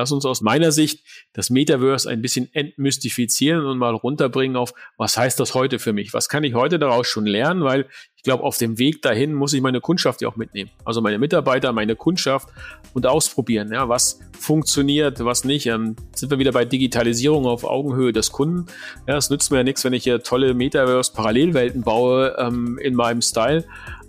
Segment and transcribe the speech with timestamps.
[0.00, 1.04] lass uns aus meiner Sicht
[1.34, 6.14] das Metaverse ein bisschen entmystifizieren und mal runterbringen auf, was heißt das heute für mich?
[6.14, 7.62] Was kann ich heute daraus schon lernen?
[7.62, 10.70] Weil ich glaube, auf dem Weg dahin muss ich meine Kundschaft ja auch mitnehmen.
[10.86, 12.48] Also meine Mitarbeiter, meine Kundschaft
[12.94, 13.72] und ausprobieren.
[13.72, 15.66] Ja, was funktioniert, was nicht.
[15.66, 18.66] Ähm, sind wir wieder bei Digitalisierung auf Augenhöhe des Kunden.
[19.06, 23.20] Ja, es nützt mir ja nichts, wenn ich hier tolle Metaverse-Parallelwelten baue ähm, in meinem
[23.20, 23.66] Style.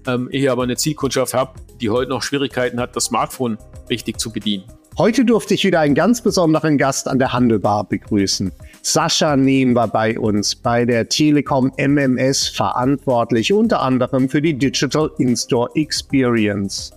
[0.07, 3.57] Ähm, ich aber eine Zielkundschaft habe, die heute noch Schwierigkeiten hat, das Smartphone
[3.89, 4.63] richtig zu bedienen.
[4.97, 8.52] Heute durfte ich wieder einen ganz besonderen Gast an der Handelbar begrüßen.
[8.81, 15.09] Sascha Nehm war bei uns bei der Telekom MMS verantwortlich, unter anderem für die Digital
[15.17, 16.91] In-Store Experience.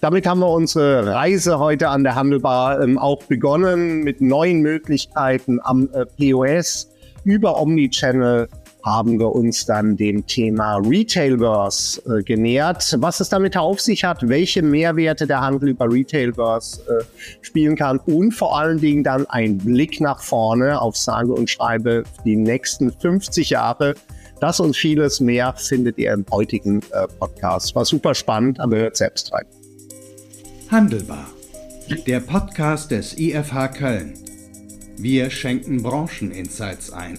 [0.00, 5.60] Damit haben wir unsere Reise heute an der Handelbar ähm, auch begonnen mit neuen Möglichkeiten
[5.62, 6.90] am äh, POS
[7.24, 8.48] über Omnichannel
[8.88, 12.96] haben wir uns dann dem Thema Retailverse äh, genähert.
[12.98, 17.04] Was es damit auf sich hat, welche Mehrwerte der Handel über Retailverse äh,
[17.40, 22.04] spielen kann und vor allen Dingen dann ein Blick nach vorne auf sage und schreibe
[22.24, 23.94] die nächsten 50 Jahre.
[24.40, 27.74] Das und vieles mehr findet ihr im heutigen äh, Podcast.
[27.74, 29.46] War super spannend, aber hört selbst rein.
[30.70, 31.26] Handelbar.
[32.06, 34.14] Der Podcast des IFH Köln.
[34.98, 37.18] Wir schenken Brancheninsights ein.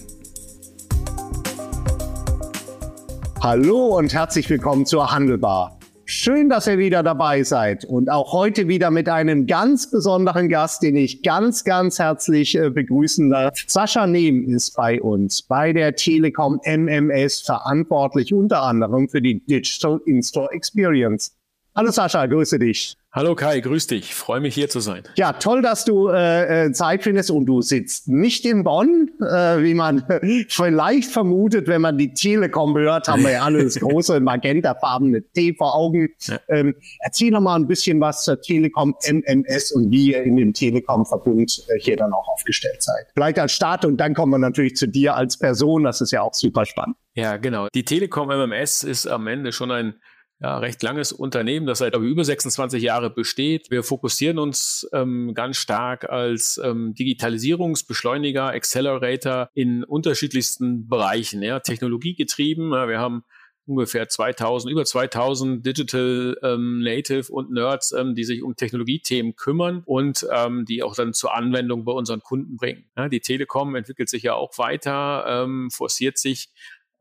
[3.42, 5.78] Hallo und herzlich willkommen zur Handelbar.
[6.04, 10.82] Schön, dass ihr wieder dabei seid und auch heute wieder mit einem ganz besonderen Gast,
[10.82, 13.54] den ich ganz, ganz herzlich äh, begrüßen darf.
[13.66, 20.02] Sascha Nehm ist bei uns bei der Telekom MMS verantwortlich unter anderem für die Digital
[20.04, 21.34] In-Store Experience.
[21.76, 22.96] Hallo Sascha, grüße dich.
[23.12, 24.12] Hallo Kai, grüß dich.
[24.12, 25.04] Freue mich hier zu sein.
[25.16, 29.62] Ja, toll, dass du äh, äh Zeit findest und du sitzt nicht in Bonn, äh,
[29.62, 30.04] wie man
[30.48, 35.54] vielleicht vermutet, wenn man die Telekom hört, haben wir ja alle das große magentafarbene T
[35.54, 36.08] vor Augen.
[36.22, 36.40] Ja.
[36.48, 40.52] Ähm, erzähl doch mal ein bisschen was zur Telekom MMS und wie ihr in dem
[40.52, 43.06] Telekom-Verbund äh, hier dann auch aufgestellt seid.
[43.14, 45.84] Vielleicht als Start und dann kommen wir natürlich zu dir als Person.
[45.84, 46.96] Das ist ja auch super spannend.
[47.14, 47.68] Ja, genau.
[47.74, 49.94] Die Telekom MMS ist am Ende schon ein
[50.42, 53.70] ja, recht langes Unternehmen, das seit über 26 Jahre besteht.
[53.70, 62.72] Wir fokussieren uns ähm, ganz stark als ähm, Digitalisierungsbeschleuniger, Accelerator in unterschiedlichsten Bereichen, ja, technologiegetrieben.
[62.72, 63.22] Ja, wir haben
[63.66, 69.82] ungefähr 2000, über 2000 Digital ähm, Native und Nerds, ähm, die sich um Technologiethemen kümmern
[69.84, 72.90] und ähm, die auch dann zur Anwendung bei unseren Kunden bringen.
[72.96, 76.48] Ja, die Telekom entwickelt sich ja auch weiter, ähm, forciert sich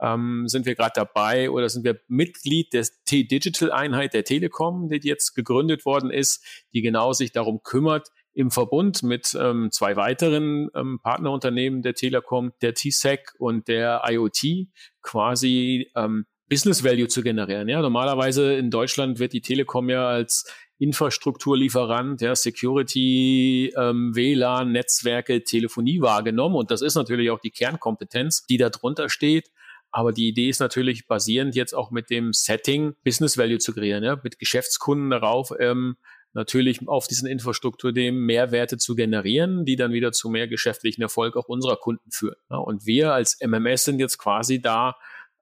[0.02, 5.34] ähm, sind wir gerade dabei oder sind wir Mitglied der T-Digital-Einheit der Telekom, die jetzt
[5.36, 6.44] gegründet worden ist,
[6.74, 12.54] die genau sich darum kümmert, im Verbund mit ähm, zwei weiteren ähm, Partnerunternehmen der Telekom,
[12.62, 14.68] der TSEC und der IoT,
[15.02, 17.68] quasi ähm, Business Value zu generieren.
[17.68, 25.44] Ja, normalerweise in Deutschland wird die Telekom ja als Infrastrukturlieferant, ja, Security, ähm, WLAN, Netzwerke,
[25.44, 26.56] Telefonie wahrgenommen.
[26.56, 29.52] Und das ist natürlich auch die Kernkompetenz, die darunter steht.
[29.92, 34.04] Aber die Idee ist natürlich basierend jetzt auch mit dem Setting Business Value zu kreieren,
[34.04, 35.98] ja, mit Geschäftskunden darauf, ähm,
[36.34, 41.36] natürlich auf diesen Infrastruktur dem Mehrwerte zu generieren, die dann wieder zu mehr geschäftlichen Erfolg
[41.36, 42.36] auch unserer Kunden führen.
[42.50, 44.96] Ja, und wir als MMS sind jetzt quasi da,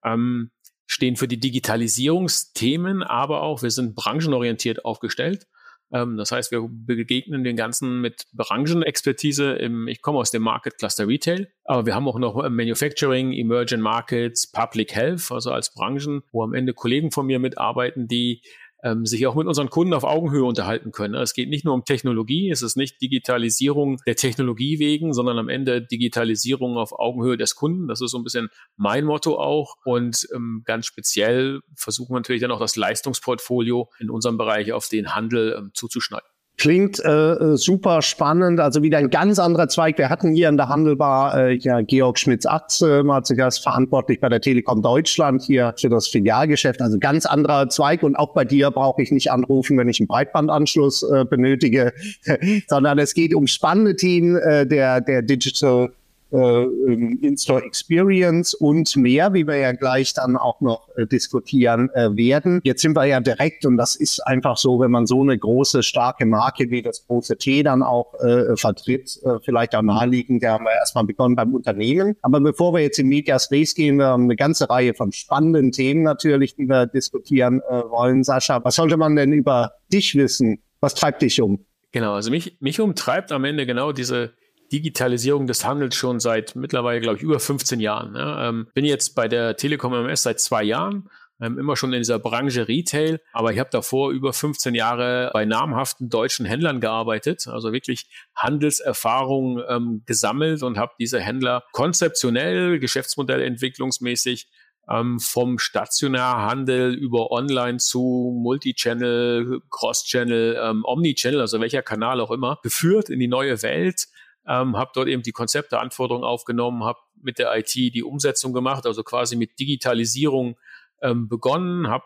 [0.04, 0.52] ähm,
[0.86, 5.48] stehen für die Digitalisierungsthemen, aber auch wir sind branchenorientiert aufgestellt
[5.92, 9.54] ähm, das heißt, wir begegnen den Ganzen mit Branchenexpertise.
[9.54, 13.32] Im, ich komme aus dem Market Cluster Retail, aber wir haben auch noch äh, Manufacturing,
[13.32, 18.42] Emerging Markets, Public Health, also als Branchen, wo am Ende Kollegen von mir mitarbeiten, die
[18.88, 21.16] ähm, sich auch mit unseren Kunden auf Augenhöhe unterhalten können.
[21.16, 25.50] Es geht nicht nur um Technologie, es ist nicht Digitalisierung der Technologie wegen, sondern am
[25.50, 27.88] Ende Digitalisierung auf Augenhöhe des Kunden.
[27.88, 29.76] Das ist so ein bisschen mein Motto auch.
[29.84, 34.88] Und ähm, ganz speziell versuchen wir natürlich dann auch das Leistungsportfolio in unserem Bereich auf
[34.88, 36.28] den Handel ähm, zuzuschneiden.
[36.58, 40.00] Klingt äh, äh, super spannend, also wieder ein ganz anderer Zweig.
[40.00, 44.42] Wir hatten hier in der Handelbar äh, ja, Georg Schmitz-Atze, mal zuerst verantwortlich bei der
[44.42, 46.82] Telekom Deutschland hier für das Filialgeschäft.
[46.82, 50.08] Also ganz anderer Zweig und auch bei dir brauche ich nicht anrufen, wenn ich einen
[50.08, 51.94] Breitbandanschluss äh, benötige,
[52.68, 55.92] sondern es geht um spannende Themen äh, der, der Digital
[56.32, 62.16] äh, In-Store Experience und mehr, wie wir ja gleich dann auch noch äh, diskutieren äh,
[62.16, 62.62] werden.
[62.64, 65.84] Jetzt sind wir ja direkt und das ist einfach so, wenn man so eine große,
[65.84, 70.54] starke Marke wie das große T dann auch äh, vertritt, äh, vielleicht auch naheliegend, da
[70.54, 72.16] haben wir erstmal begonnen beim Unternehmen.
[72.22, 75.72] Aber bevor wir jetzt in Medias Res gehen, wir haben eine ganze Reihe von spannenden
[75.72, 78.24] Themen natürlich, die wir diskutieren äh, wollen.
[78.24, 80.62] Sascha, was sollte man denn über dich wissen?
[80.80, 81.66] Was treibt dich um?
[81.92, 84.34] Genau, also mich, mich umtreibt am Ende genau diese
[84.72, 88.16] Digitalisierung des Handels schon seit mittlerweile, glaube ich, über 15 Jahren.
[88.16, 88.50] Ja.
[88.50, 91.10] Ähm, bin jetzt bei der Telekom MS seit zwei Jahren,
[91.40, 95.46] ähm, immer schon in dieser Branche Retail, aber ich habe davor über 15 Jahre bei
[95.46, 104.50] namhaften deutschen Händlern gearbeitet, also wirklich Handelserfahrung ähm, gesammelt und habe diese Händler konzeptionell, Geschäftsmodellentwicklungsmäßig
[104.90, 112.60] ähm, vom Stationärhandel über Online zu Multichannel, Cross-Channel, ähm, Omnichannel, also welcher Kanal auch immer,
[112.64, 114.08] geführt in die neue Welt.
[114.48, 118.86] Ähm, habe dort eben die Konzepte, Anforderungen aufgenommen, habe mit der IT die Umsetzung gemacht,
[118.86, 120.58] also quasi mit Digitalisierung
[121.02, 122.06] ähm, begonnen, habe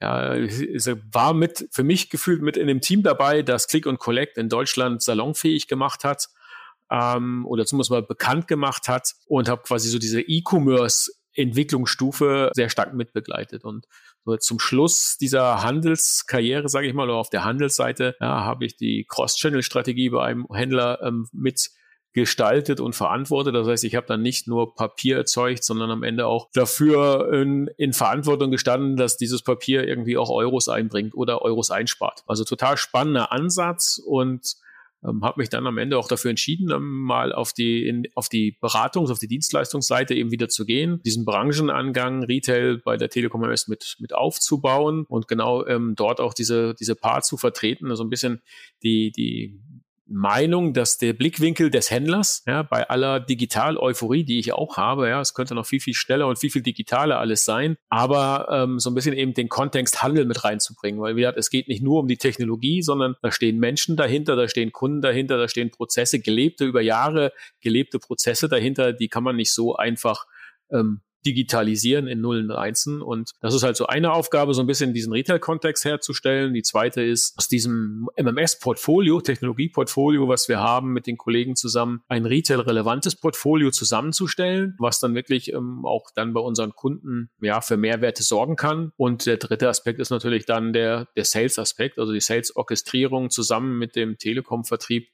[0.00, 0.34] ja,
[1.10, 4.50] war mit für mich gefühlt mit in dem Team dabei, das Click und Collect in
[4.50, 6.28] Deutschland salonfähig gemacht hat
[6.90, 12.68] ähm, oder zumindest mal bekannt gemacht hat und habe quasi so diese E-Commerce Entwicklungsstufe sehr
[12.68, 13.64] stark mitbegleitet.
[13.64, 13.86] Und
[14.38, 19.06] zum Schluss dieser Handelskarriere, sage ich mal, oder auf der Handelsseite, ja, habe ich die
[19.08, 21.70] Cross-Channel-Strategie bei einem Händler ähm, mit
[22.16, 23.54] gestaltet und verantwortet.
[23.54, 27.68] Das heißt, ich habe dann nicht nur Papier erzeugt, sondern am Ende auch dafür in,
[27.76, 32.24] in, Verantwortung gestanden, dass dieses Papier irgendwie auch Euros einbringt oder Euros einspart.
[32.26, 34.56] Also total spannender Ansatz und
[35.04, 38.28] ähm, habe mich dann am Ende auch dafür entschieden, ähm, mal auf die, in, auf
[38.28, 43.44] die Beratungs-, auf die Dienstleistungsseite eben wieder zu gehen, diesen Branchenangang Retail bei der Telekom
[43.44, 48.04] MS mit, mit aufzubauen und genau ähm, dort auch diese, diese Paar zu vertreten, also
[48.04, 48.40] ein bisschen
[48.82, 49.60] die, die
[50.08, 55.20] Meinung, dass der Blickwinkel des Händlers, ja, bei aller Digital-Euphorie, die ich auch habe, ja,
[55.20, 58.90] es könnte noch viel, viel schneller und viel, viel digitaler alles sein, aber ähm, so
[58.90, 62.00] ein bisschen eben den Kontext Handel mit reinzubringen, weil wie gesagt, es geht nicht nur
[62.00, 66.20] um die Technologie, sondern da stehen Menschen dahinter, da stehen Kunden dahinter, da stehen Prozesse,
[66.20, 70.26] gelebte über Jahre, gelebte Prozesse dahinter, die kann man nicht so einfach
[70.70, 73.02] ähm, digitalisieren in Nullen und Einsen.
[73.02, 76.54] Und das ist halt so eine Aufgabe, so ein bisschen diesen Retail-Kontext herzustellen.
[76.54, 82.24] Die zweite ist, aus diesem MMS-Portfolio, Technologie-Portfolio, was wir haben, mit den Kollegen zusammen ein
[82.24, 88.22] Retail-relevantes Portfolio zusammenzustellen, was dann wirklich ähm, auch dann bei unseren Kunden ja für Mehrwerte
[88.22, 88.92] sorgen kann.
[88.96, 93.96] Und der dritte Aspekt ist natürlich dann der, der Sales-Aspekt, also die Sales-Orchestrierung zusammen mit
[93.96, 95.08] dem Telekom-Vertrieb,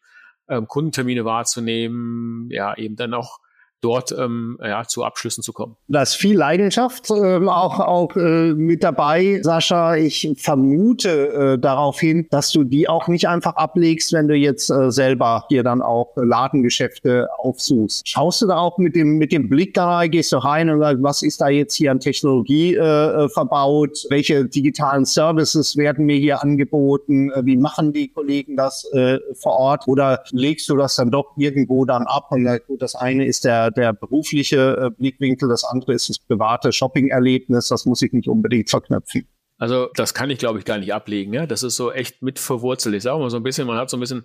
[0.49, 3.39] ähm, Kundentermine wahrzunehmen, ja, eben dann auch
[3.83, 5.77] dort ähm, ja, zu Abschlüssen zu kommen.
[5.89, 9.97] Da ist viel Leidenschaft ähm, auch, auch äh, mit dabei, Sascha.
[9.97, 14.71] Ich vermute äh, darauf hin, dass du die auch nicht einfach ablegst, wenn du jetzt
[14.71, 18.09] äh, selber hier dann auch Ladengeschäfte aufsuchst.
[18.09, 21.03] Schaust du da auch mit dem, mit dem Blick da, gehst du rein und sagst,
[21.03, 24.07] was ist da jetzt hier an Technologie äh, äh verbaut?
[24.11, 27.33] Welche digitalen Services werden mir hier angeboten?
[27.33, 29.89] Äh, wie machen die Kollegen das äh, vor Ort?
[29.89, 32.31] Oder legst du das dann doch irgendwo dann ab?
[32.31, 37.69] Und das eine ist der der berufliche äh, Blickwinkel, das andere ist das private Shopping-Erlebnis,
[37.69, 39.27] das muss ich nicht unbedingt verknüpfen.
[39.59, 41.33] Also das kann ich, glaube ich, gar nicht ablegen.
[41.33, 41.47] Ja?
[41.47, 42.97] Das ist so echt mit verwurzelt.
[42.97, 44.25] Ich sage mal so ein bisschen, man hat so ein bisschen,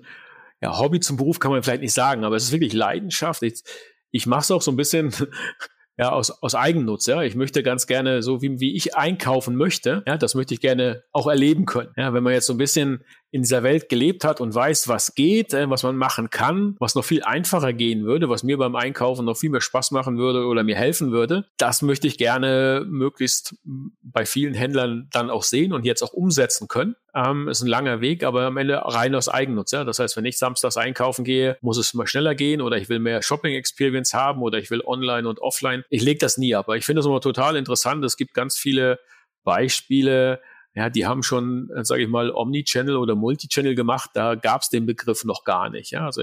[0.62, 3.44] ja, Hobby zum Beruf kann man vielleicht nicht sagen, aber es ist wirklich Leidenschaft.
[3.44, 3.62] Ich,
[4.10, 5.14] ich mache es auch so ein bisschen
[5.98, 7.22] ja, aus, aus Eigennutz, ja.
[7.22, 11.04] Ich möchte ganz gerne, so wie, wie ich einkaufen möchte, ja, das möchte ich gerne
[11.12, 11.92] auch erleben können.
[11.98, 15.14] Ja, wenn man jetzt so ein bisschen in dieser Welt gelebt hat und weiß, was
[15.14, 18.76] geht, äh, was man machen kann, was noch viel einfacher gehen würde, was mir beim
[18.76, 22.86] Einkaufen noch viel mehr Spaß machen würde oder mir helfen würde, das möchte ich gerne
[22.88, 23.56] möglichst
[24.02, 26.96] bei vielen Händlern dann auch sehen und jetzt auch umsetzen können.
[27.14, 29.72] Ähm, ist ein langer Weg, aber am Ende rein aus Eigennutz.
[29.72, 29.84] Ja?
[29.84, 33.00] Das heißt, wenn ich samstags einkaufen gehe, muss es mal schneller gehen oder ich will
[33.00, 35.84] mehr Shopping-Experience haben oder ich will online und offline.
[35.90, 38.06] Ich lege das nie ab, aber ich finde das immer total interessant.
[38.06, 39.00] Es gibt ganz viele
[39.44, 40.42] Beispiele,
[40.78, 44.12] ja, die haben schon, äh, sage ich mal, Omnichannel oder Multichannel gemacht.
[44.14, 45.90] Da gab es den Begriff noch gar nicht.
[45.90, 46.22] Ja, also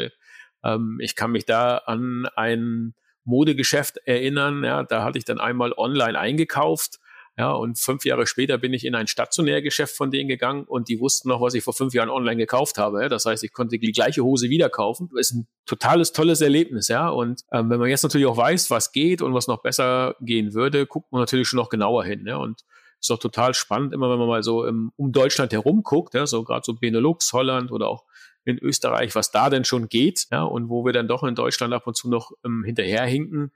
[0.62, 4.62] ähm, ich kann mich da an ein Modegeschäft erinnern.
[4.62, 7.00] Ja, da hatte ich dann einmal online eingekauft.
[7.36, 11.00] Ja, und fünf Jahre später bin ich in ein Stationärgeschäft von denen gegangen und die
[11.00, 13.02] wussten noch, was ich vor fünf Jahren online gekauft habe.
[13.02, 13.08] Ja.
[13.08, 15.10] Das heißt, ich konnte die gleiche Hose wieder kaufen.
[15.16, 17.08] Das ist ein totales, tolles Erlebnis, ja.
[17.08, 20.54] Und ähm, wenn man jetzt natürlich auch weiß, was geht und was noch besser gehen
[20.54, 22.24] würde, guckt man natürlich schon noch genauer hin.
[22.24, 22.36] Ja.
[22.36, 22.62] Und
[23.04, 26.26] ist doch total spannend, immer wenn man mal so im, um Deutschland herum guckt, ja,
[26.26, 28.04] so gerade so Benelux, Holland oder auch
[28.46, 31.74] in Österreich, was da denn schon geht, ja, und wo wir dann doch in Deutschland
[31.74, 33.52] ab und zu noch ähm, hinterherhinken,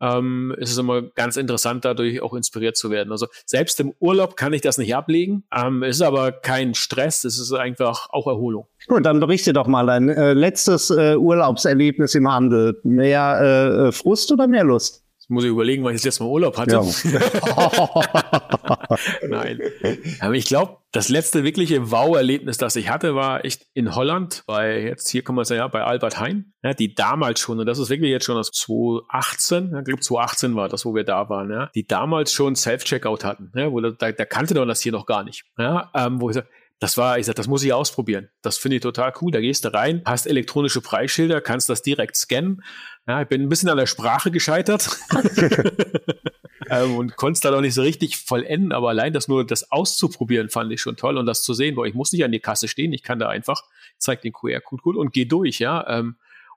[0.00, 3.10] ähm, ist es immer ganz interessant, dadurch auch inspiriert zu werden.
[3.10, 5.44] Also selbst im Urlaub kann ich das nicht ablegen.
[5.52, 8.68] Ähm, es ist aber kein Stress, es ist einfach auch Erholung.
[8.86, 12.78] Gut, dann berichte doch mal dein äh, letztes äh, Urlaubserlebnis im Handel.
[12.84, 15.05] Mehr äh, Frust oder mehr Lust?
[15.26, 16.76] Jetzt muss ich überlegen, wann ich das letzte Mal Urlaub hatte.
[16.76, 16.82] Ja.
[19.28, 19.60] Nein.
[20.20, 24.82] Aber ich glaube, das letzte wirkliche Wow-Erlebnis, das ich hatte, war echt in Holland, bei
[24.82, 27.90] jetzt hier kommen wir ja bei Albert Heijn, ja, die damals schon, und das ist
[27.90, 31.70] wirklich jetzt schon das 2018, ich glaube 2018 war das, wo wir da waren, ja,
[31.74, 35.24] die damals schon Self-Checkout hatten, ja, wo da, da kannte man das hier noch gar
[35.24, 35.42] nicht.
[35.58, 36.46] Ja, ähm, wo ich sage,
[36.78, 38.28] das war, ich sag, das muss ich ausprobieren.
[38.42, 39.32] Das finde ich total cool.
[39.32, 42.62] Da gehst du rein, hast elektronische Preisschilder, kannst das direkt scannen.
[43.06, 44.98] Ja, ich bin ein bisschen an der Sprache gescheitert
[46.70, 49.70] ähm, und konnte es dann auch nicht so richtig vollenden, aber allein das nur das
[49.70, 52.40] auszuprobieren fand ich schon toll und das zu sehen, weil ich muss nicht an die
[52.40, 53.62] Kasse stehen, ich kann da einfach,
[53.98, 55.86] zeig den QR-Code cool und gehe durch, ja.
[55.88, 56.16] Ähm,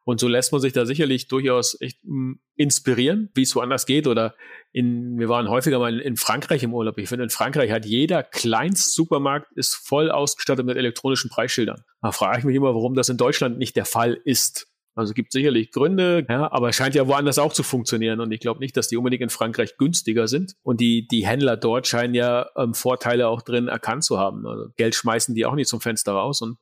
[0.09, 3.85] und so lässt man sich da sicherlich durchaus echt mh, hm, inspirieren, wie es woanders
[3.85, 4.07] geht.
[4.07, 4.33] Oder
[4.71, 6.97] in, wir waren häufiger mal in Frankreich im Urlaub.
[6.97, 11.83] Ich finde, in Frankreich hat jeder Kleinstsupermarkt ist voll ausgestattet mit elektronischen Preisschildern.
[12.01, 14.68] Da frage ich mich immer, warum das in Deutschland nicht der Fall ist.
[14.99, 18.19] Also gibt sicherlich Gründe, ja, aber es scheint ja woanders auch zu funktionieren.
[18.19, 20.55] Und ich glaube nicht, dass die unbedingt in Frankreich günstiger sind.
[20.61, 24.45] Und die, die Händler dort scheinen ja ähm, Vorteile auch drin erkannt zu haben.
[24.45, 26.41] Also Geld schmeißen die auch nicht zum Fenster raus.
[26.41, 26.57] Und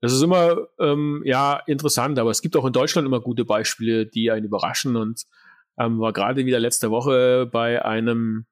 [0.00, 4.06] das ist immer ähm, ja interessant, aber es gibt auch in Deutschland immer gute Beispiele,
[4.06, 4.96] die einen überraschen.
[4.96, 5.24] Und
[5.78, 8.46] ähm, war gerade wieder letzte Woche bei einem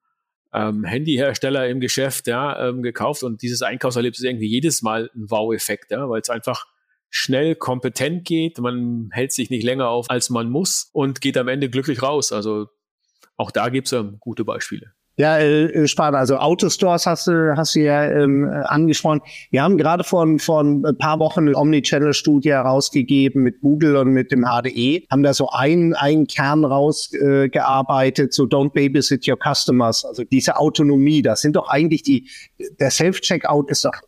[0.53, 5.31] ähm, Handyhersteller im Geschäft ja, ähm, gekauft und dieses Einkaufserlebnis ist irgendwie jedes Mal ein
[5.31, 6.67] Wow-Effekt, ja, weil es einfach
[7.15, 11.47] schnell kompetent geht, man hält sich nicht länger auf, als man muss und geht am
[11.47, 12.31] Ende glücklich raus.
[12.31, 12.69] Also
[13.37, 14.93] auch da gibt es ähm, gute Beispiele.
[15.15, 16.15] Ja, äh, äh, spannend.
[16.15, 19.21] Also Autostores hast du, hast du ja ähm, angesprochen.
[19.51, 24.31] Wir haben gerade vor, vor ein paar Wochen eine Omnichannel-Studie herausgegeben mit Google und mit
[24.31, 25.05] dem HDE.
[25.11, 30.03] Haben da so einen, einen Kern rausgearbeitet, äh, so don't babysit your customers.
[30.03, 32.27] Also diese Autonomie, das sind doch eigentlich die,
[32.79, 34.01] der Self-Checkout ist doch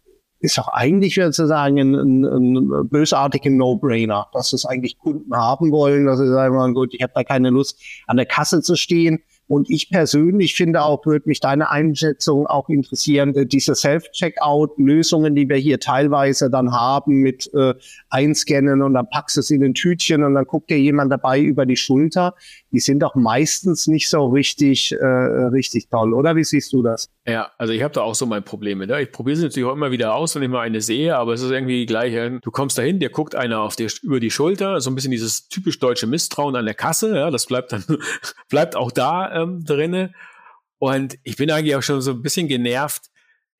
[0.45, 5.35] ist doch eigentlich, würde ich sagen, ein, ein, ein bösartiger No-Brainer, dass es eigentlich Kunden
[5.35, 8.75] haben wollen, dass sie sagen, gut, ich habe da keine Lust, an der Kasse zu
[8.75, 15.35] stehen und ich persönlich finde auch, würde mich deine Einschätzung auch interessieren, äh, diese Self-Checkout-Lösungen,
[15.35, 17.75] die wir hier teilweise dann haben mit äh,
[18.09, 21.39] Einscannen und dann packst du es in ein Tütchen und dann guckt dir jemand dabei
[21.39, 22.33] über die Schulter.
[22.75, 26.35] Die sind doch meistens nicht so richtig, äh, richtig toll, oder?
[26.35, 27.09] Wie siehst du das?
[27.25, 28.89] Ja, also ich habe da auch so mein Problem mit.
[28.89, 29.01] Ne?
[29.01, 31.41] Ich probiere sie natürlich auch immer wieder aus, wenn ich mal eine sehe, aber es
[31.41, 34.91] ist irgendwie gleich, du kommst dahin, dir guckt einer auf dir über die Schulter, so
[34.91, 37.83] ein bisschen dieses typisch deutsche Misstrauen an der Kasse, ja, das bleibt dann,
[38.49, 40.13] bleibt auch da ähm, drinne.
[40.77, 43.05] Und ich bin eigentlich auch schon so ein bisschen genervt,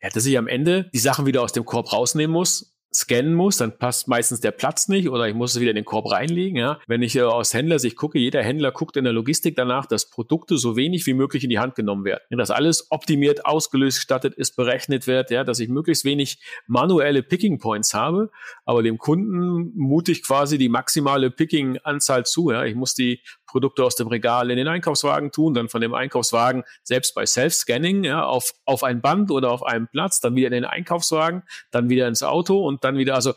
[0.02, 3.58] ja, dass ich am Ende die Sachen wieder aus dem Korb rausnehmen muss scannen muss,
[3.58, 6.58] dann passt meistens der Platz nicht oder ich muss es wieder in den Korb reinlegen.
[6.58, 6.80] Ja.
[6.88, 10.58] Wenn ich äh, aus Händlersicht gucke, jeder Händler guckt in der Logistik danach, dass Produkte
[10.58, 12.22] so wenig wie möglich in die Hand genommen werden.
[12.30, 17.60] Dass alles optimiert, ausgelöst, stattet ist, berechnet wird, ja, dass ich möglichst wenig manuelle Picking
[17.60, 18.30] Points habe,
[18.64, 22.52] aber dem Kunden mutig quasi die maximale Picking-Anzahl zu.
[22.52, 22.64] Ja.
[22.64, 26.64] Ich muss die Produkte aus dem Regal in den Einkaufswagen tun, dann von dem Einkaufswagen
[26.84, 30.54] selbst bei Self-Scanning ja, auf, auf ein Band oder auf einem Platz, dann wieder in
[30.54, 33.34] den Einkaufswagen, dann wieder ins Auto und dann wieder, also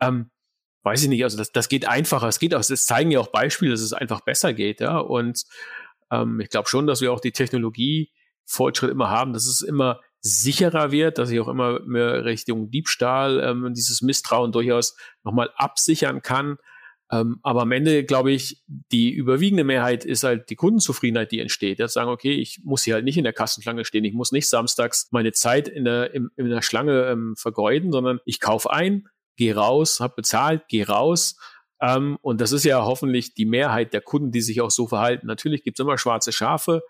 [0.00, 0.30] ähm,
[0.82, 3.28] weiß ich nicht, also das, das geht einfacher, es geht auch, es zeigen ja auch
[3.28, 4.98] Beispiele, dass es einfach besser geht, ja.
[4.98, 5.44] Und
[6.10, 8.12] ähm, ich glaube schon, dass wir auch die Technologie
[8.44, 13.40] Fortschritt immer haben, dass es immer sicherer wird, dass ich auch immer mehr Richtung Diebstahl
[13.40, 16.58] ähm, dieses Misstrauen durchaus nochmal absichern kann.
[17.12, 21.78] Ähm, aber am Ende, glaube ich, die überwiegende Mehrheit ist halt die Kundenzufriedenheit, die entsteht.
[21.78, 24.48] Jetzt sagen, okay, ich muss hier halt nicht in der Kassenschlange stehen, ich muss nicht
[24.48, 29.08] samstags meine Zeit in der, in, in der Schlange ähm, vergeuden, sondern ich kaufe ein,
[29.36, 31.36] gehe raus, habe bezahlt, gehe raus.
[31.80, 35.26] Ähm, und das ist ja hoffentlich die Mehrheit der Kunden, die sich auch so verhalten.
[35.26, 36.82] Natürlich gibt es immer schwarze Schafe,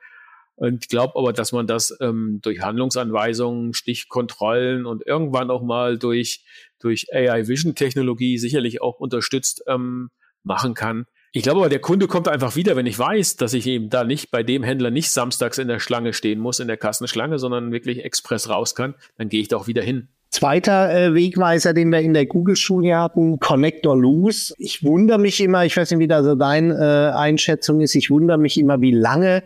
[0.57, 5.99] und ich glaube aber, dass man das ähm, durch Handlungsanweisungen, Stichkontrollen und irgendwann auch mal
[5.99, 6.45] durch,
[6.81, 10.09] durch AI-Vision-Technologie sicherlich auch unterstützt ähm,
[10.43, 11.07] machen kann.
[11.33, 14.05] Ich glaube aber, der Kunde kommt einfach wieder, wenn ich weiß, dass ich eben da
[14.05, 17.73] nicht bei dem Händler nicht samstags in der Schlange stehen muss, in der Kassenschlange, sondern
[17.73, 20.09] wirklich express raus kann, dann gehe ich da auch wieder hin.
[20.31, 24.55] Zweiter äh, Wegweiser, den wir in der Google-Schule hatten, Connect or Lose.
[24.57, 28.11] Ich wundere mich immer, ich weiß nicht, wie da so deine äh, Einschätzung ist, ich
[28.11, 29.43] wundere mich immer, wie lange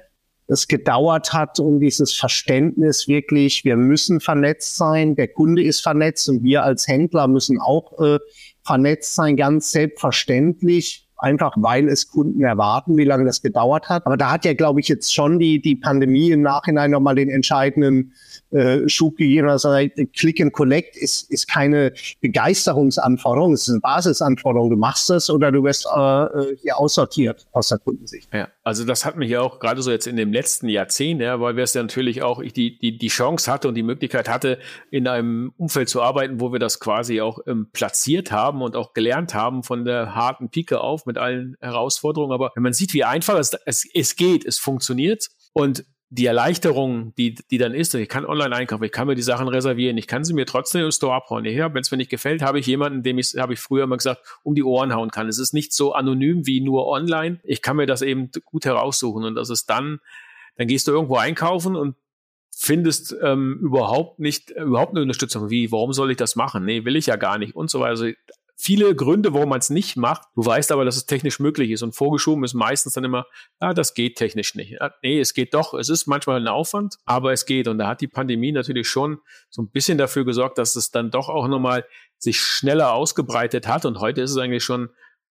[0.50, 6.28] es gedauert hat, um dieses Verständnis wirklich, wir müssen vernetzt sein, der Kunde ist vernetzt
[6.28, 8.19] und wir als Händler müssen auch äh,
[8.64, 14.07] vernetzt sein, ganz selbstverständlich einfach weil es Kunden erwarten, wie lange das gedauert hat.
[14.07, 17.28] Aber da hat ja, glaube ich, jetzt schon die, die Pandemie im Nachhinein nochmal den
[17.28, 18.12] entscheidenden
[18.50, 19.49] äh, Schub gegeben.
[19.49, 19.71] Also
[20.16, 24.71] Click and Collect ist, ist keine Begeisterungsanforderung, es ist eine Basisanforderung.
[24.71, 28.28] Du machst es oder du wirst äh, äh, hier aussortiert aus der Kundensicht.
[28.33, 31.40] Ja, also das hat mich ja auch gerade so jetzt in dem letzten Jahrzehnt, ja,
[31.40, 34.28] weil wir es ja natürlich auch ich die, die, die Chance hatte und die Möglichkeit
[34.28, 34.59] hatte,
[34.90, 38.92] in einem Umfeld zu arbeiten, wo wir das quasi auch ähm, platziert haben und auch
[38.92, 42.33] gelernt haben von der harten Pike auf mit allen Herausforderungen.
[42.33, 47.14] Aber wenn man sieht, wie einfach es, es, es geht, es funktioniert und die Erleichterung,
[47.14, 50.09] die, die dann ist, ich kann online einkaufen, ich kann mir die Sachen reservieren, ich
[50.09, 51.45] kann sie mir trotzdem im Store abholen.
[51.45, 53.97] Ja, wenn es mir nicht gefällt, habe ich jemanden, dem ich, habe ich früher immer
[53.97, 55.29] gesagt, um die Ohren hauen kann.
[55.29, 57.38] Es ist nicht so anonym wie nur online.
[57.45, 60.00] Ich kann mir das eben gut heraussuchen und das ist dann,
[60.57, 61.95] dann gehst du irgendwo einkaufen und
[62.50, 65.49] findest ähm, überhaupt nicht, überhaupt eine Unterstützung.
[65.49, 66.64] Wie, warum soll ich das machen?
[66.64, 67.90] Nee, will ich ja gar nicht und so weiter.
[67.90, 68.11] Also
[68.61, 70.23] viele Gründe, warum man es nicht macht.
[70.35, 71.83] Du weißt aber, dass es technisch möglich ist.
[71.83, 73.26] Und vorgeschoben ist meistens dann immer,
[73.59, 74.73] ah, das geht technisch nicht.
[74.73, 75.75] Ja, nee, es geht doch.
[75.75, 77.69] Es ist manchmal ein Aufwand, aber es geht.
[77.69, 81.11] Und da hat die Pandemie natürlich schon so ein bisschen dafür gesorgt, dass es dann
[81.11, 81.87] doch auch nochmal
[82.19, 83.85] sich schneller ausgebreitet hat.
[83.85, 84.90] Und heute ist es eigentlich schon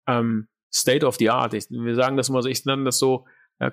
[0.08, 1.53] ähm, State of the Art.
[1.53, 3.25] Ich, wir sagen das mal so, ich nenne das so,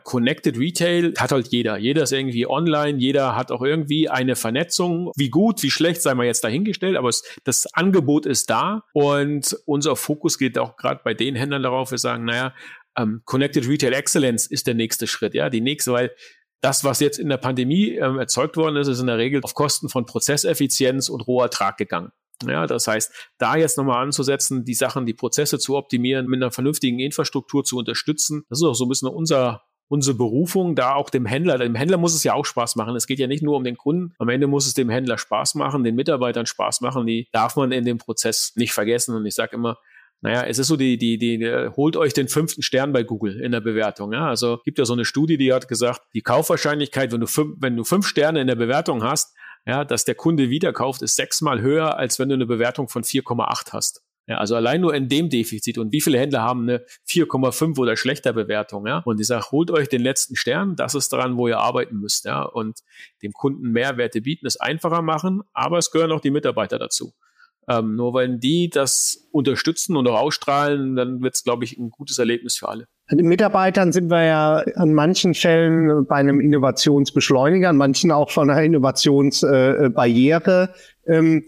[0.05, 1.77] Connected Retail hat halt jeder.
[1.77, 5.11] Jeder ist irgendwie online, jeder hat auch irgendwie eine Vernetzung.
[5.17, 9.57] Wie gut, wie schlecht, sei mal jetzt dahingestellt, aber es, das Angebot ist da und
[9.67, 12.55] unser Fokus geht auch gerade bei den Händlern darauf, wir sagen, naja,
[12.97, 16.13] ähm, Connected Retail Excellence ist der nächste Schritt, ja, die nächste, weil
[16.61, 19.55] das, was jetzt in der Pandemie ähm, erzeugt worden ist, ist in der Regel auf
[19.55, 22.13] Kosten von Prozesseffizienz und Rohertrag gegangen.
[22.47, 26.51] Ja, das heißt, da jetzt nochmal anzusetzen, die Sachen, die Prozesse zu optimieren, mit einer
[26.51, 29.63] vernünftigen Infrastruktur zu unterstützen, das ist auch so ein bisschen unser
[29.93, 32.97] unsere Berufung, da auch dem Händler, dem Händler muss es ja auch Spaß machen.
[32.97, 34.15] Es geht ja nicht nur um den Kunden.
[34.19, 37.07] Am Ende muss es dem Händler Spaß machen, den Mitarbeitern Spaß machen.
[37.07, 39.15] Die darf man in dem Prozess nicht vergessen.
[39.15, 39.77] Und ich sage immer,
[40.23, 43.53] naja, es ist so, die, die, die, holt euch den fünften Stern bei Google in
[43.53, 44.15] der Bewertung.
[44.15, 44.29] Ja?
[44.29, 47.77] Also gibt ja so eine Studie, die hat gesagt, die Kaufwahrscheinlichkeit, wenn du fünf, wenn
[47.77, 51.61] du fünf Sterne in der Bewertung hast, ja, dass der Kunde wieder kauft, ist sechsmal
[51.61, 54.02] höher, als wenn du eine Bewertung von 4,8 hast.
[54.27, 55.79] Ja, also allein nur in dem Defizit.
[55.79, 58.87] Und wie viele Händler haben eine 4,5 oder schlechter Bewertung?
[58.87, 59.03] Ja?
[59.05, 62.25] Und ich sage, holt euch den letzten Stern, das ist daran, wo ihr arbeiten müsst.
[62.25, 62.43] Ja?
[62.43, 62.81] Und
[63.23, 67.13] dem Kunden Mehrwerte bieten, es einfacher machen, aber es gehören auch die Mitarbeiter dazu.
[67.69, 71.91] Ähm, nur wenn die das unterstützen und auch ausstrahlen, dann wird es, glaube ich, ein
[71.91, 72.87] gutes Erlebnis für alle.
[73.11, 78.49] Den Mitarbeitern sind wir ja an manchen Fällen bei einem Innovationsbeschleuniger, an manchen auch von
[78.51, 80.75] einer Innovationsbarriere.
[81.05, 81.45] Äh, ähm,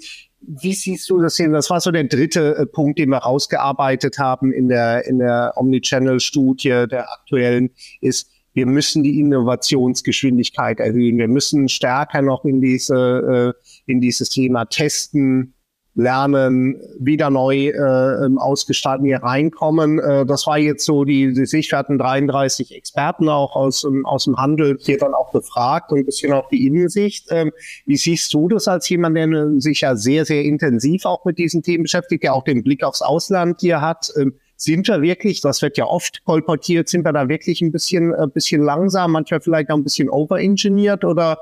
[0.46, 1.52] wie siehst du das hin?
[1.52, 5.52] Das war so der dritte äh, Punkt, den wir rausgearbeitet haben in der, in der
[5.56, 7.70] Omnichannel-Studie der aktuellen,
[8.00, 11.18] ist, wir müssen die Innovationsgeschwindigkeit erhöhen.
[11.18, 15.54] Wir müssen stärker noch in diese, äh, in dieses Thema Testen,
[15.94, 20.00] lernen, wieder neu äh, ausgestalten, hier reinkommen.
[20.00, 21.70] Äh, das war jetzt so die, die Sicht.
[21.70, 25.98] Wir hatten 33 Experten auch aus, um, aus dem Handel hier dann auch befragt und
[25.98, 27.28] ein bisschen auch die Innensicht.
[27.30, 27.52] Ähm,
[27.86, 31.62] wie siehst du das als jemand, der sich ja sehr, sehr intensiv auch mit diesen
[31.62, 34.12] Themen beschäftigt, der auch den Blick aufs Ausland hier hat?
[34.16, 38.14] Ähm, sind wir wirklich, das wird ja oft kolportiert, sind wir da wirklich ein bisschen,
[38.14, 41.38] ein bisschen langsam, manchmal vielleicht auch ein bisschen overengineert oder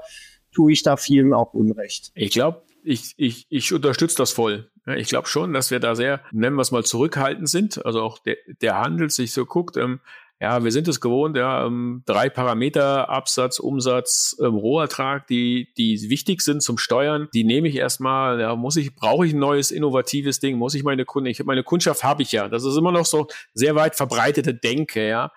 [0.54, 2.10] tue ich da vielen auch Unrecht?
[2.14, 4.70] Ich glaube, ich, ich, ich unterstütze das voll.
[4.96, 7.84] Ich glaube schon, dass wir da sehr, nennen wir es mal, zurückhaltend sind.
[7.84, 10.00] Also auch der, der Handel sich so guckt, ähm,
[10.42, 16.10] ja, wir sind es gewohnt, ja, ähm, drei Parameter, Absatz, Umsatz, ähm, Rohertrag, die, die
[16.10, 19.70] wichtig sind zum Steuern, die nehme ich erstmal, ja, muss ich, brauche ich ein neues,
[19.70, 22.48] innovatives Ding, muss ich meine Kunden, ich, meine Kundschaft habe ich ja.
[22.48, 25.30] Das ist immer noch so sehr weit verbreitete Denke, ja,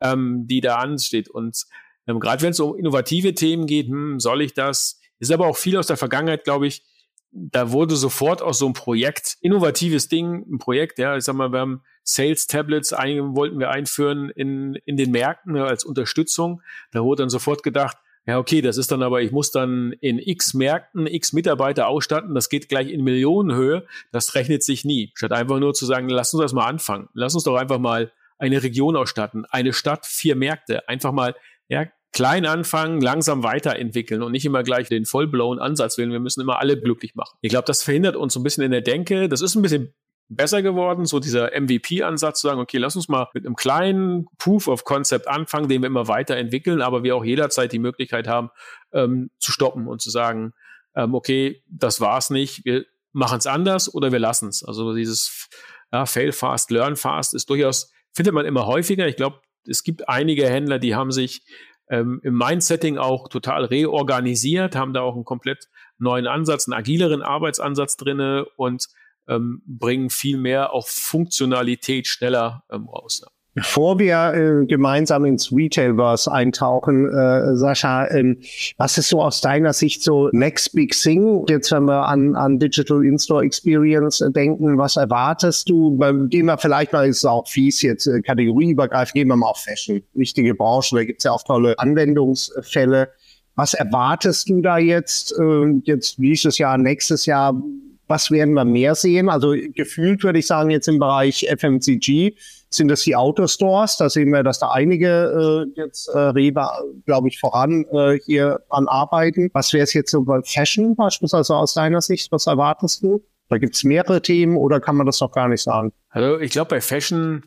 [0.00, 1.30] ähm, die da ansteht.
[1.30, 1.62] Und
[2.08, 5.56] ähm, gerade wenn es um innovative Themen geht, hm, soll ich das, ist aber auch
[5.56, 6.82] viel aus der Vergangenheit, glaube ich,
[7.30, 11.52] da wurde sofort aus so einem Projekt, innovatives Ding, ein Projekt, ja, ich sag mal,
[11.52, 16.62] wir haben Sales Tablets ein, wollten wir einführen in, in den Märkten ne, als Unterstützung.
[16.90, 20.18] Da wurde dann sofort gedacht, ja, okay, das ist dann aber, ich muss dann in
[20.18, 25.12] x Märkten x Mitarbeiter ausstatten, das geht gleich in Millionenhöhe, das rechnet sich nie.
[25.14, 27.08] Statt einfach nur zu sagen, lass uns das mal anfangen.
[27.12, 31.34] Lass uns doch einfach mal eine Region ausstatten, eine Stadt, vier Märkte, einfach mal,
[31.68, 36.10] ja, klein anfangen, langsam weiterentwickeln und nicht immer gleich den vollblown Ansatz wählen.
[36.10, 37.36] Wir müssen immer alle glücklich machen.
[37.42, 39.28] Ich glaube, das verhindert uns so ein bisschen in der Denke.
[39.28, 39.94] Das ist ein bisschen
[40.28, 44.68] besser geworden, so dieser MVP-Ansatz zu sagen, okay, lass uns mal mit einem kleinen Proof
[44.68, 48.50] of Concept anfangen, den wir immer weiterentwickeln, aber wir auch jederzeit die Möglichkeit haben,
[48.92, 50.52] ähm, zu stoppen und zu sagen,
[50.94, 54.62] ähm, okay, das war's nicht, wir machen es anders oder wir lassen es.
[54.62, 55.48] Also dieses
[55.92, 59.08] ja, Fail fast, Learn fast ist durchaus, findet man immer häufiger.
[59.08, 61.42] Ich glaube, es gibt einige Händler, die haben sich
[61.90, 67.22] ähm, im Mindsetting auch total reorganisiert, haben da auch einen komplett neuen Ansatz, einen agileren
[67.22, 68.86] Arbeitsansatz drinne und
[69.26, 73.22] ähm, bringen viel mehr auch Funktionalität schneller ähm, raus.
[73.54, 78.38] Bevor wir äh, gemeinsam ins Retailverse eintauchen, äh, Sascha, ähm,
[78.76, 81.44] was ist so aus deiner Sicht so Next Big Thing?
[81.48, 85.96] Jetzt, wenn wir an, an Digital In-Store Experience äh, denken, was erwartest du?
[85.96, 89.64] Beim, gehen wir vielleicht mal, ist auch fies jetzt äh, kategorieübergreifend, gehen wir mal auf
[89.64, 90.02] Fashion.
[90.14, 93.08] Wichtige Branche, da gibt's ja auch tolle Anwendungsfälle.
[93.56, 97.60] Was erwartest du da jetzt, äh, jetzt dieses Jahr, nächstes Jahr?
[98.06, 99.28] Was werden wir mehr sehen?
[99.28, 102.36] Also gefühlt würde ich sagen, jetzt im Bereich FMCG
[102.70, 103.96] sind das die Autostores.
[103.96, 106.68] Da sehen wir, dass da einige äh, jetzt äh, Rewe,
[107.06, 109.50] glaube ich, voran äh, hier an arbeiten.
[109.52, 112.30] Was wäre es jetzt so bei Fashion beispielsweise aus deiner Sicht?
[112.32, 113.24] Was erwartest du?
[113.48, 115.92] Da gibt es mehrere Themen oder kann man das noch gar nicht sagen?
[116.10, 117.44] Also ich glaube, bei Fashion,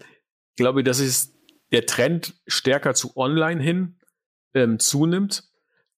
[0.55, 1.33] glaube ich, dass es
[1.71, 3.99] der Trend stärker zu Online hin
[4.53, 5.43] ähm, zunimmt.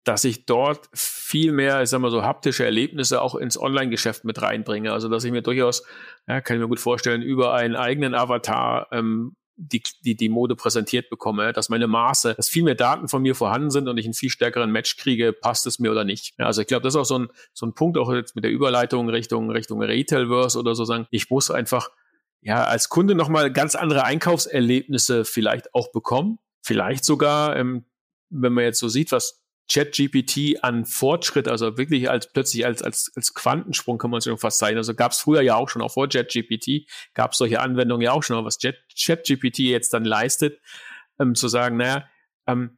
[0.04, 4.42] Dass ich dort viel mehr, ich sag mal so, haptische Erlebnisse auch ins Online-Geschäft mit
[4.42, 4.92] reinbringe.
[4.92, 5.84] Also dass ich mir durchaus,
[6.28, 10.56] ja, kann ich mir gut vorstellen, über einen eigenen Avatar ähm, die, die, die Mode
[10.56, 14.06] präsentiert bekomme, dass meine Maße, dass viel mehr Daten von mir vorhanden sind und ich
[14.06, 16.34] einen viel stärkeren Match kriege, passt es mir oder nicht.
[16.40, 18.44] Ja, also ich glaube, das ist auch so ein, so ein Punkt, auch jetzt mit
[18.44, 21.90] der Überleitung Richtung, Richtung Retailverse oder so sagen, ich muss einfach
[22.42, 26.40] ja als Kunde nochmal ganz andere Einkaufserlebnisse vielleicht auch bekommen.
[26.62, 27.86] Vielleicht sogar, ähm,
[28.30, 33.12] wenn man jetzt so sieht, was ChatGPT an Fortschritt, also wirklich als plötzlich als, als,
[33.16, 34.78] als Quantensprung kann man es schon fast zeigen.
[34.78, 38.12] Also gab es früher ja auch schon, auch vor ChatGPT, gab es solche Anwendungen ja
[38.12, 40.60] auch schon, aber was ChatGPT jetzt dann leistet,
[41.20, 42.08] ähm, zu sagen, naja,
[42.48, 42.78] ähm,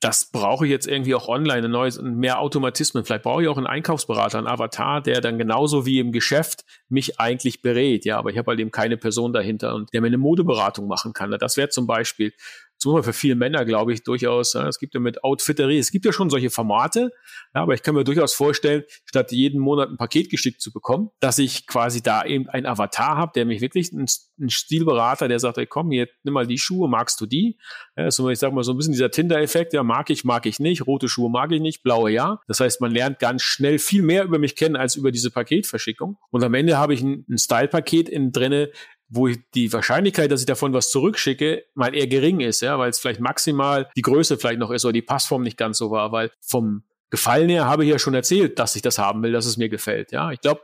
[0.00, 3.04] das brauche ich jetzt irgendwie auch online, ein neues, mehr Automatismen.
[3.04, 7.20] Vielleicht brauche ich auch einen Einkaufsberater, einen Avatar, der dann genauso wie im Geschäft mich
[7.20, 8.06] eigentlich berät.
[8.06, 11.12] Ja, aber ich habe halt eben keine Person dahinter und der mir eine Modeberatung machen
[11.12, 11.30] kann.
[11.38, 12.32] Das wäre zum Beispiel
[12.80, 14.54] zumal für viele Männer, glaube ich, durchaus.
[14.54, 17.12] Es gibt ja mit Outfitterie, es gibt ja schon solche Formate,
[17.54, 21.10] ja, aber ich kann mir durchaus vorstellen, statt jeden Monat ein Paket geschickt zu bekommen,
[21.20, 24.06] dass ich quasi da eben ein Avatar habe, der mich wirklich, ein,
[24.40, 27.58] ein Stilberater, der sagt, hey, komm, hier, nimm mal die Schuhe, magst du die?
[27.96, 30.58] Ja, so, ich sag mal, so ein bisschen dieser Tinder-Effekt, ja, mag ich, mag ich
[30.58, 32.40] nicht, rote Schuhe mag ich nicht, blaue ja.
[32.48, 36.16] Das heißt, man lernt ganz schnell viel mehr über mich kennen als über diese Paketverschickung.
[36.30, 38.70] Und am Ende habe ich ein, ein Style-Paket in drinne,
[39.10, 43.00] wo die Wahrscheinlichkeit, dass ich davon was zurückschicke, mal eher gering ist, ja, weil es
[43.00, 46.30] vielleicht maximal die Größe vielleicht noch ist oder die Passform nicht ganz so war, weil
[46.40, 49.56] vom Gefallen her habe ich ja schon erzählt, dass ich das haben will, dass es
[49.56, 50.30] mir gefällt, ja.
[50.30, 50.62] Ich glaube,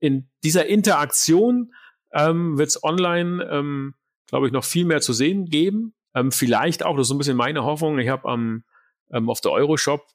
[0.00, 1.74] in dieser Interaktion
[2.12, 3.94] ähm, wird es online, ähm,
[4.28, 5.94] glaube ich, noch viel mehr zu sehen geben.
[6.14, 7.98] Ähm, vielleicht auch, das ist so ein bisschen meine Hoffnung.
[7.98, 8.64] Ich habe am
[9.12, 10.06] ähm, auf der Euroshop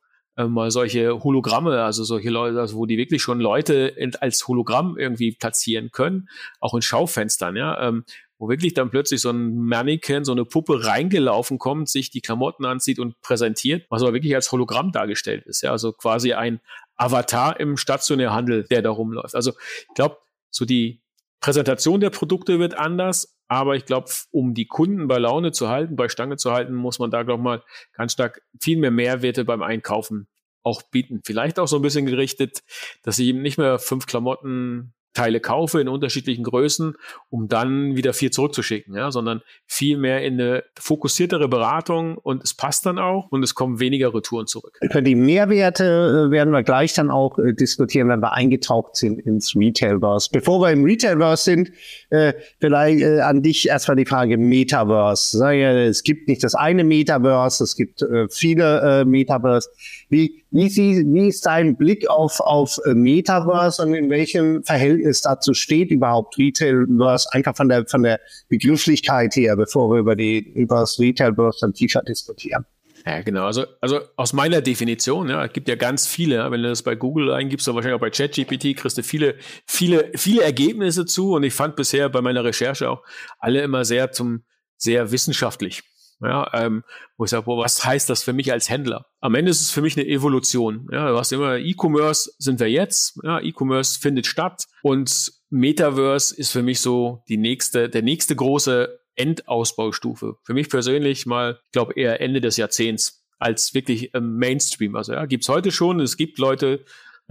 [0.47, 4.97] mal solche Hologramme, also solche Leute, also wo die wirklich schon Leute in, als Hologramm
[4.97, 8.05] irgendwie platzieren können, auch in Schaufenstern, ja, ähm,
[8.37, 12.65] wo wirklich dann plötzlich so ein Mannequin, so eine Puppe reingelaufen kommt, sich die Klamotten
[12.65, 16.61] anzieht und präsentiert, was aber wirklich als Hologramm dargestellt ist, ja, also quasi ein
[16.95, 19.35] Avatar im Stationärhandel, der da rumläuft.
[19.35, 20.17] Also ich glaube,
[20.51, 21.01] so die
[21.41, 25.95] Präsentation der Produkte wird anders, aber ich glaube, um die Kunden bei Laune zu halten,
[25.95, 29.43] bei Stange zu halten, muss man da, glaube ich mal, ganz stark viel mehr Mehrwerte
[29.43, 30.27] beim Einkaufen
[30.61, 31.21] auch bieten.
[31.25, 32.63] Vielleicht auch so ein bisschen gerichtet,
[33.01, 36.93] dass ich eben nicht mehr fünf Klamotten Teile kaufe in unterschiedlichen Größen,
[37.29, 42.53] um dann wieder viel zurückzuschicken, ja, sondern viel mehr in eine fokussiertere Beratung und es
[42.53, 44.77] passt dann auch und es kommen weniger Retouren zurück.
[44.91, 49.19] Für die Mehrwerte äh, werden wir gleich dann auch äh, diskutieren, wenn wir eingetaucht sind
[49.19, 50.29] ins Retailverse.
[50.31, 51.71] Bevor wir im Retailverse sind,
[52.11, 55.39] äh, vielleicht äh, an dich erstmal die Frage Metaverse.
[55.39, 59.69] Ja, es gibt nicht das eine Metaverse, es gibt äh, viele äh, Metaverse.
[60.09, 65.53] Wie, wie, wie ist dein Blick auf, auf äh, Metaverse und in welchem Verhältnis dazu
[65.53, 70.81] steht überhaupt Retailverse, einfach von der, von der Begrifflichkeit her, bevor wir über, die, über
[70.81, 72.65] das Retailverse dann tiefer diskutieren?
[73.05, 73.45] Ja, genau.
[73.45, 76.95] Also, also aus meiner Definition, ja, es gibt ja ganz viele, wenn du das bei
[76.95, 79.35] Google eingibst oder wahrscheinlich auch bei ChatGPT, kriegst du viele,
[79.65, 81.33] viele, viele Ergebnisse zu.
[81.33, 83.03] Und ich fand bisher bei meiner Recherche auch
[83.39, 84.43] alle immer sehr zum,
[84.77, 85.83] sehr wissenschaftlich.
[86.21, 86.83] Ja, ähm,
[87.17, 89.05] wo ich sage, boah, was heißt das für mich als Händler?
[89.21, 90.87] Am Ende ist es für mich eine Evolution.
[90.91, 96.51] Ja, du hast immer E-Commerce sind wir jetzt, ja, E-Commerce findet statt und Metaverse ist
[96.51, 100.35] für mich so die nächste, der nächste große Endausbaustufe.
[100.43, 104.95] Für mich persönlich mal, ich glaube eher Ende des Jahrzehnts als wirklich ähm, Mainstream.
[104.95, 105.99] Also ja, gibt's heute schon.
[106.01, 106.83] Es gibt Leute.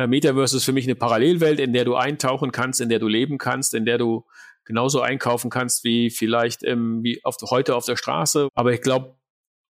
[0.07, 3.37] Metaverse ist für mich eine Parallelwelt, in der du eintauchen kannst, in der du leben
[3.37, 4.25] kannst, in der du
[4.69, 8.49] genauso einkaufen kannst wie vielleicht ähm, wie auf, heute auf der Straße.
[8.55, 9.17] Aber ich glaube,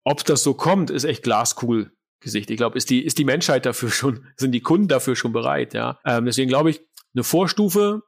[0.03, 1.91] ob das so kommt, ist echt glaskugel.
[2.19, 2.49] Gesicht.
[2.49, 5.75] Ich glaube, ist die, ist die Menschheit dafür schon, sind die Kunden dafür schon bereit,
[5.75, 5.99] ja.
[6.03, 6.81] Ähm, deswegen glaube ich,
[7.13, 8.01] eine Vorstufe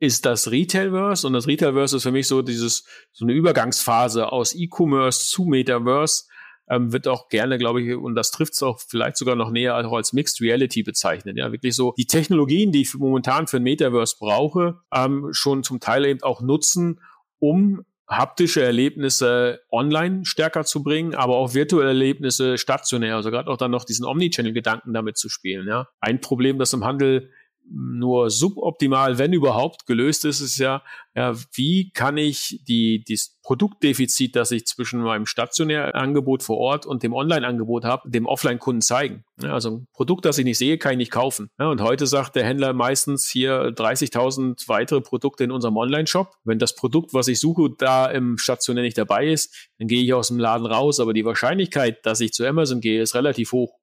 [0.00, 4.54] ist das Retailverse und das Retailverse ist für mich so dieses, so eine Übergangsphase aus
[4.54, 6.24] E-Commerce zu Metaverse,
[6.70, 9.76] ähm, wird auch gerne, glaube ich, und das trifft es auch vielleicht sogar noch näher
[9.76, 11.36] auch als Mixed Reality bezeichnet.
[11.36, 15.80] Ja, wirklich so die Technologien, die ich momentan für ein Metaverse brauche, ähm, schon zum
[15.80, 17.00] Teil eben auch nutzen,
[17.40, 23.56] um haptische Erlebnisse online stärker zu bringen, aber auch virtuelle Erlebnisse stationär, also gerade auch
[23.56, 25.68] dann noch diesen Omnichannel-Gedanken damit zu spielen.
[25.68, 25.88] Ja.
[26.00, 27.30] Ein Problem, das im Handel
[27.70, 30.82] nur suboptimal, wenn überhaupt, gelöst ist, ist ja,
[31.14, 36.86] ja, wie kann ich die, das Produktdefizit, das ich zwischen meinem stationären Angebot vor Ort
[36.86, 39.24] und dem Online-Angebot habe, dem Offline-Kunden zeigen.
[39.42, 41.50] Ja, also ein Produkt, das ich nicht sehe, kann ich nicht kaufen.
[41.58, 46.34] Ja, und heute sagt der Händler meistens hier 30.000 weitere Produkte in unserem Online-Shop.
[46.44, 50.12] Wenn das Produkt, was ich suche, da im Stationär nicht dabei ist, dann gehe ich
[50.12, 51.00] aus dem Laden raus.
[51.00, 53.79] Aber die Wahrscheinlichkeit, dass ich zu Amazon gehe, ist relativ hoch.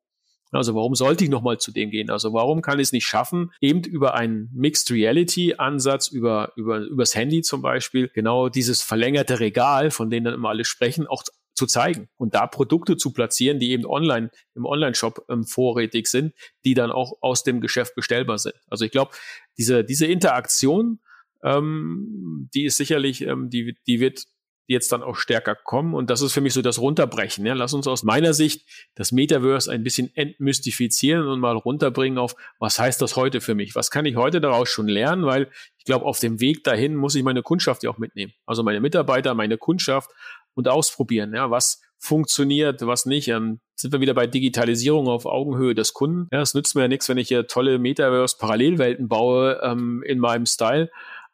[0.52, 2.10] Also warum sollte ich nochmal zu dem gehen?
[2.10, 6.80] Also warum kann ich es nicht schaffen, eben über einen Mixed Reality Ansatz, über, über,
[6.80, 11.24] übers Handy zum Beispiel, genau dieses verlängerte Regal, von dem dann immer alle sprechen, auch
[11.58, 16.34] zu zeigen und da Produkte zu platzieren, die eben online im Online-Shop ähm, vorrätig sind,
[16.64, 18.56] die dann auch aus dem Geschäft bestellbar sind.
[18.68, 19.12] Also ich glaube,
[19.58, 21.00] diese, diese Interaktion,
[21.44, 24.26] ähm, die ist sicherlich, ähm, die, die wird
[24.68, 25.94] jetzt dann auch stärker kommen.
[25.94, 27.46] Und das ist für mich so das Runterbrechen.
[27.46, 27.54] Ja.
[27.54, 32.78] Lass uns aus meiner Sicht das Metaverse ein bisschen entmystifizieren und mal runterbringen auf, was
[32.78, 33.76] heißt das heute für mich?
[33.76, 35.26] Was kann ich heute daraus schon lernen?
[35.26, 38.34] Weil ich glaube, auf dem Weg dahin muss ich meine Kundschaft ja auch mitnehmen.
[38.46, 40.12] Also meine Mitarbeiter, meine Kundschaft
[40.54, 41.34] und ausprobieren.
[41.34, 43.28] Ja, was funktioniert, was nicht.
[43.30, 46.28] Ähm, sind wir wieder bei Digitalisierung auf Augenhöhe des Kunden.
[46.32, 50.46] Ja, es nützt mir ja nichts, wenn ich hier tolle Metaverse-Parallelwelten baue ähm, in meinem
[50.46, 50.90] Style.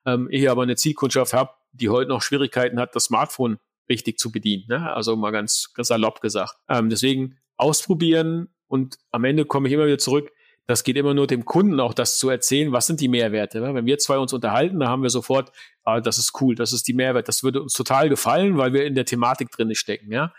[0.06, 3.60] Ähm, ich aber eine Zielkundschaft habe, die heute noch Schwierigkeiten hat, das Smartphone
[3.90, 4.66] richtig zu bedienen.
[4.70, 4.94] Ne?
[4.94, 6.56] Also mal ganz, salopp gesagt.
[6.70, 10.32] Ähm, deswegen ausprobieren und am Ende komme ich immer wieder zurück.
[10.66, 13.60] Das geht immer nur dem Kunden auch das zu erzählen, was sind die Mehrwerte.
[13.60, 13.74] Ne?
[13.74, 15.52] Wenn wir zwei uns unterhalten, dann haben wir sofort,
[15.84, 18.86] ah, das ist cool, das ist die Mehrwert, das würde uns total gefallen, weil wir
[18.86, 20.12] in der Thematik drin stecken.
[20.12, 20.34] Ja,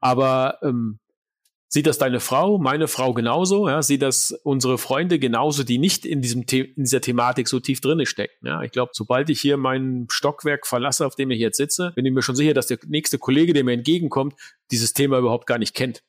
[0.00, 0.98] aber ähm,
[1.70, 3.68] Sieht das deine Frau, meine Frau genauso?
[3.68, 7.60] Ja, sieht das unsere Freunde genauso, die nicht in diesem The in dieser Thematik so
[7.60, 8.46] tief drinne stecken?
[8.46, 12.06] Ja, ich glaube, sobald ich hier mein Stockwerk verlasse, auf dem ich jetzt sitze, bin
[12.06, 14.34] ich mir schon sicher, dass der nächste Kollege, der mir entgegenkommt,
[14.70, 16.02] dieses Thema überhaupt gar nicht kennt.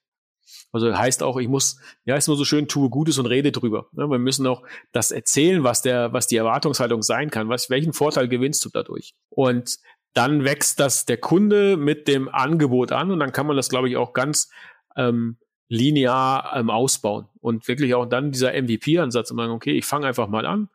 [0.72, 3.88] Also heißt auch, ich muss, ja, ist nur so schön, tue Gutes und rede drüber.
[3.98, 7.50] Ja, wir müssen auch das erzählen, was der, was die Erwartungshaltung sein kann.
[7.50, 9.14] Was, welchen Vorteil gewinnst du dadurch?
[9.30, 9.78] Und
[10.14, 13.90] dann wächst das der Kunde mit dem Angebot an und dann kann man das, glaube
[13.90, 14.50] ich, auch ganz
[14.96, 15.38] ähm,
[15.70, 20.28] linear ähm, ausbauen und wirklich auch dann dieser MVP-Ansatz und sagen, okay, ich fange einfach
[20.28, 20.70] mal an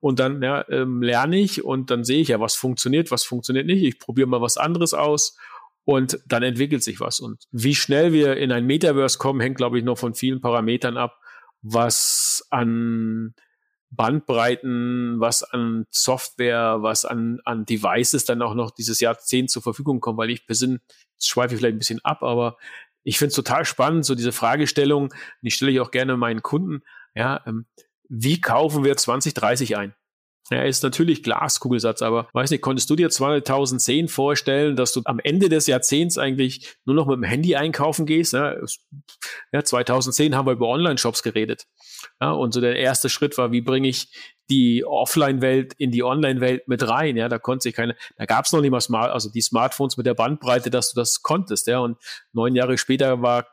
[0.00, 3.66] und dann ja, ähm, lerne ich und dann sehe ich ja, was funktioniert, was funktioniert
[3.66, 3.82] nicht.
[3.82, 5.38] Ich probiere mal was anderes aus
[5.84, 7.20] und dann entwickelt sich was.
[7.20, 10.96] Und wie schnell wir in ein Metaverse kommen, hängt, glaube ich, noch von vielen Parametern
[10.96, 11.18] ab,
[11.62, 13.34] was an
[13.90, 20.00] Bandbreiten, was an Software, was an, an Devices dann auch noch dieses Jahrzehnt zur Verfügung
[20.00, 20.80] kommt, weil ich persönlich,
[21.20, 22.56] schweife ich vielleicht ein bisschen ab, aber
[23.02, 26.82] ich finde es total spannend, so diese Fragestellung, die stelle ich auch gerne meinen Kunden,
[27.14, 27.66] ja, ähm,
[28.08, 29.94] wie kaufen wir 2030 ein?
[30.52, 35.20] Ja, ist natürlich Glaskugelsatz, aber weiß nicht, konntest du dir 2010 vorstellen, dass du am
[35.20, 38.32] Ende des Jahrzehnts eigentlich nur noch mit dem Handy einkaufen gehst?
[38.32, 38.56] Ja,
[39.52, 41.66] ja 2010 haben wir über Online-Shops geredet.
[42.20, 44.08] Ja, und so der erste Schritt war, wie bringe ich
[44.50, 47.16] die Offline-Welt in die Online-Welt mit rein.
[47.16, 49.96] Ja, da konnte sich keine, da gab es noch nicht mal Smart, also die Smartphones
[49.96, 51.68] mit der Bandbreite, dass du das konntest.
[51.68, 51.96] Ja, und
[52.32, 53.46] neun Jahre später war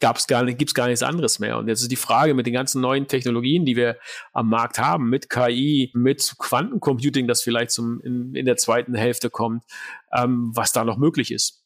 [0.00, 1.58] gab's gar gibt's gar nichts anderes mehr.
[1.58, 3.98] Und jetzt ist die Frage mit den ganzen neuen Technologien, die wir
[4.32, 9.30] am Markt haben, mit KI, mit Quantencomputing, das vielleicht zum, in, in der zweiten Hälfte
[9.30, 9.64] kommt,
[10.12, 11.64] ähm, was da noch möglich ist.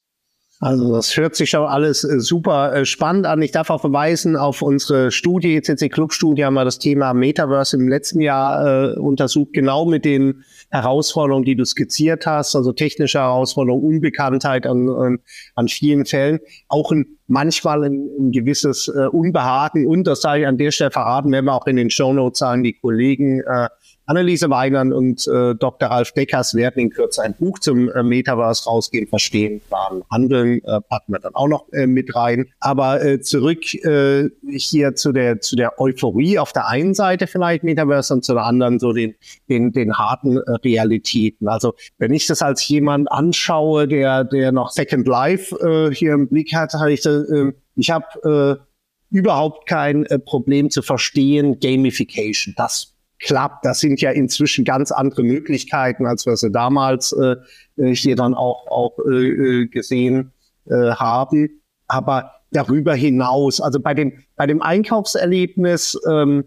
[0.63, 3.43] Also das hört sich schon alles äh, super äh, spannend an.
[3.43, 7.77] Ich darf auch verweisen auf unsere Studie, CC Club Studie, haben wir das Thema Metaverse
[7.77, 13.19] im letzten Jahr äh, untersucht, genau mit den Herausforderungen, die du skizziert hast, also technische
[13.19, 15.19] Herausforderungen, Unbekanntheit an,
[15.57, 20.47] an, vielen Fällen, auch ein, manchmal ein, ein gewisses äh, Unbehagen und das sage ich
[20.47, 23.69] an der Stelle verraten, werden wir auch in den Show Notes sagen, die Kollegen äh,
[24.07, 25.89] Anneliese Weigern und äh, Dr.
[25.89, 30.81] Ralf Deckers werden in Kürze ein Buch zum äh, Metaverse rausgehen, Verstehen, Planen, Handeln, äh,
[30.81, 32.47] packen wir dann auch noch äh, mit rein.
[32.59, 37.63] Aber äh, zurück äh, hier zu der, zu der Euphorie auf der einen Seite vielleicht
[37.63, 39.15] Metaverse und zu der anderen so den,
[39.49, 41.49] den, den harten äh, Realitäten.
[41.49, 46.29] Also wenn ich das als jemand anschaue, der, der noch Second Life äh, hier im
[46.29, 52.55] Blick hat, habe ich, äh, ich habe äh, überhaupt kein äh, Problem zu verstehen, Gamification.
[52.57, 52.92] Das
[53.23, 53.65] klappt.
[53.65, 57.37] Das sind ja inzwischen ganz andere Möglichkeiten, als wir sie damals äh,
[57.77, 60.33] äh, hier dann auch, auch äh, äh, gesehen
[60.67, 61.63] äh, haben.
[61.87, 66.45] Aber darüber hinaus, also bei dem, bei dem Einkaufserlebnis ähm,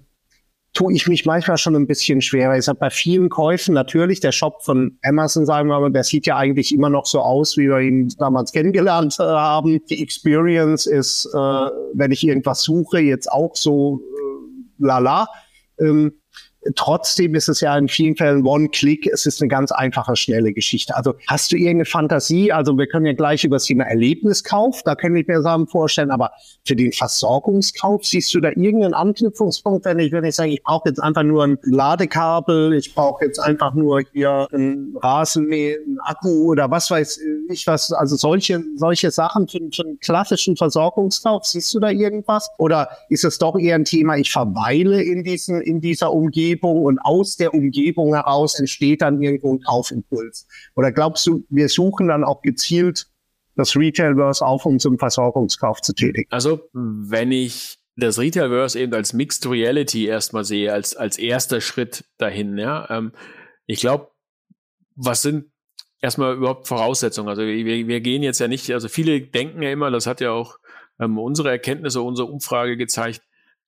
[0.74, 2.58] tue ich mich manchmal schon ein bisschen schwerer.
[2.58, 6.28] Ich sage bei vielen Käufen natürlich, der Shop von Amazon, sagen wir mal, der sieht
[6.28, 9.80] ja eigentlich immer noch so aus, wie wir ihn damals kennengelernt äh, haben.
[9.90, 11.38] Die Experience ist, äh,
[11.94, 15.28] wenn ich irgendwas suche, jetzt auch so äh, lala.
[15.80, 16.14] Ähm,
[16.76, 19.06] Trotzdem ist es ja in vielen Fällen One-Click.
[19.08, 20.96] Es ist eine ganz einfache, schnelle Geschichte.
[20.96, 22.52] Also hast du irgendeine Fantasie?
[22.52, 26.10] Also wir können ja gleich über das Thema Erlebniskauf, da kann ich mir Sachen vorstellen,
[26.10, 26.32] aber
[26.66, 30.90] für den Versorgungskauf siehst du da irgendeinen Anknüpfungspunkt, wenn ich, wenn ich sage, ich brauche
[30.90, 36.52] jetzt einfach nur ein Ladekabel, ich brauche jetzt einfach nur hier ein Rasenmäher, ein Akku
[36.52, 41.74] oder was weiß ich was, also solche, solche Sachen für, für einen klassischen Versorgungskauf, siehst
[41.76, 42.50] du da irgendwas?
[42.58, 46.84] Oder ist es doch eher ein Thema, ich verweile in diesen, in dieser Umgebung Umgebung
[46.84, 50.48] und aus der Umgebung heraus entsteht dann irgendwo ein Kaufimpuls?
[50.76, 53.08] Oder glaubst du, wir suchen dann auch gezielt
[53.56, 56.28] das Retailverse auf, um zum Versorgungskauf zu tätigen?
[56.32, 62.06] Also, wenn ich das Retailverse eben als Mixed Reality erstmal sehe, als, als erster Schritt
[62.18, 63.14] dahin, ja, ähm,
[63.66, 64.12] ich glaube,
[64.96, 65.46] was sind
[66.02, 67.30] erstmal überhaupt Voraussetzungen.
[67.30, 70.32] Also wir, wir gehen jetzt ja nicht, also viele denken ja immer, das hat ja
[70.32, 70.60] auch
[71.00, 73.22] ähm, unsere Erkenntnisse, unsere Umfrage gezeigt,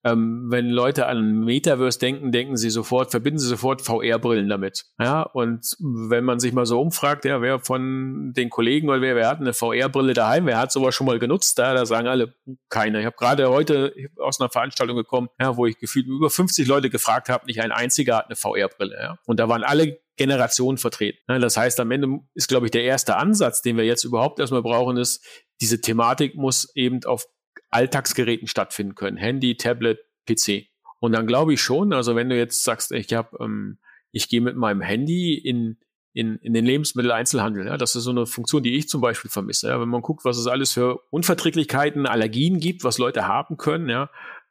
[0.08, 4.86] ähm, wenn Leute an Metaverse denken, denken sie sofort, verbinden sie sofort VR-Brillen damit.
[5.00, 9.16] Ja, und wenn man sich mal so umfragt, ja, wer von den Kollegen oder wer,
[9.16, 12.34] wer hat eine VR-Brille daheim, wer hat sowas schon mal genutzt, da, da sagen alle,
[12.70, 13.00] keiner.
[13.00, 16.90] Ich habe gerade heute aus einer Veranstaltung gekommen, ja, wo ich gefühlt über 50 Leute
[16.90, 18.98] gefragt habe, nicht ein einziger hat eine VR-Brille.
[19.00, 19.20] Ja.
[19.26, 21.20] Und da waren alle Generationen vertreten.
[21.28, 24.64] Das heißt, am Ende ist, glaube ich, der erste Ansatz, den wir jetzt überhaupt erstmal
[24.64, 25.24] brauchen, ist,
[25.62, 27.28] diese Thematik muss eben auf
[27.70, 29.18] Alltagsgeräten stattfinden können.
[29.18, 30.68] Handy, Tablet, PC.
[31.00, 33.78] Und dann glaube ich schon, also wenn du jetzt sagst, ich habe, ähm,
[34.12, 35.78] ich gehe mit meinem Handy in,
[36.14, 39.68] in, in den Lebensmitteleinzelhandel, ja, das ist so eine Funktion, die ich zum Beispiel vermisse.
[39.68, 43.90] Ja, wenn man guckt, was es alles für Unverträglichkeiten, Allergien gibt, was Leute haben können,
[43.90, 44.10] ja,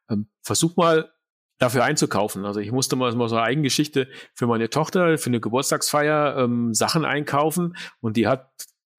[0.09, 1.11] ähm, versuch mal
[1.59, 2.44] dafür einzukaufen.
[2.44, 6.74] Also ich musste mal, mal so eine Eigengeschichte für meine Tochter, für eine Geburtstagsfeier ähm,
[6.74, 8.50] Sachen einkaufen und die hat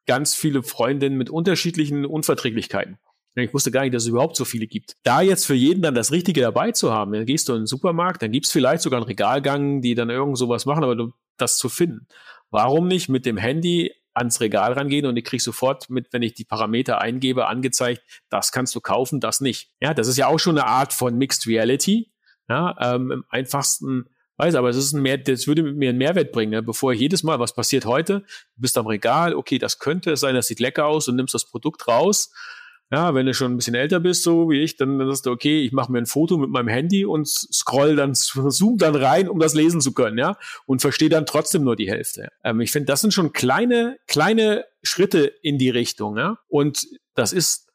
[0.08, 2.97] ganz viele Freundinnen mit unterschiedlichen Unverträglichkeiten.
[3.43, 4.95] Ich wusste gar nicht, dass es überhaupt so viele gibt.
[5.04, 7.67] Da jetzt für jeden dann das Richtige dabei zu haben, dann gehst du in den
[7.67, 11.58] Supermarkt, dann gibt's vielleicht sogar einen Regalgang, die dann irgend sowas machen, aber du, das
[11.58, 12.08] zu finden.
[12.50, 16.34] Warum nicht mit dem Handy ans Regal rangehen und ich krieg sofort mit, wenn ich
[16.34, 19.69] die Parameter eingebe, angezeigt, das kannst du kaufen, das nicht.
[19.80, 22.12] Ja, das ist ja auch schon eine Art von Mixed Reality.
[22.50, 24.06] Ja, ähm, im einfachsten
[24.38, 26.63] weiß, aber es ist ein mehr, das würde mir einen Mehrwert bringen, ne?
[26.63, 28.19] bevor jedes Mal, was passiert heute,
[28.56, 31.45] du bist am Regal, okay, das könnte sein, das sieht lecker aus und nimmst das
[31.45, 32.32] Produkt raus
[32.91, 35.32] ja, wenn du schon ein bisschen älter bist, so wie ich, dann, dann sagst du,
[35.32, 39.28] okay, ich mache mir ein Foto mit meinem Handy und scroll dann, zoom dann rein,
[39.28, 42.30] um das lesen zu können, ja, und verstehe dann trotzdem nur die Hälfte.
[42.43, 47.34] Ähm, ich finde, das sind schon kleine, kleine Schritte in die Richtung, ja, und das
[47.34, 47.67] ist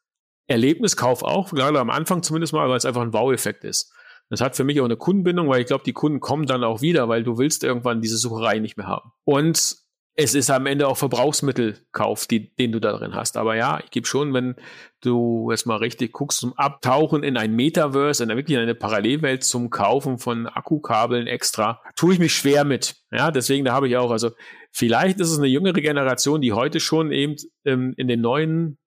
[0.46, 3.92] Erlebniskauf auch, gerade am Anfang zumindest mal, weil es einfach ein Wow-Effekt ist.
[4.30, 6.80] Das hat für mich auch eine Kundenbindung, weil ich glaube, die Kunden kommen dann auch
[6.80, 9.12] wieder, weil du willst irgendwann diese Sucherei nicht mehr haben.
[9.24, 9.76] Und
[10.14, 13.36] es ist am Ende auch Verbrauchsmittelkauf, die, den du da drin hast.
[13.36, 14.56] Aber ja, ich gebe schon, wenn
[15.00, 19.70] du jetzt mal richtig guckst, zum Abtauchen in ein Metaverse, in wirklich eine Parallelwelt zum
[19.70, 22.96] Kaufen von Akkukabeln extra, tue ich mich schwer mit.
[23.10, 24.30] Ja, deswegen da habe ich auch, also
[24.70, 28.78] vielleicht ist es eine jüngere Generation, die heute schon eben ähm, in den neuen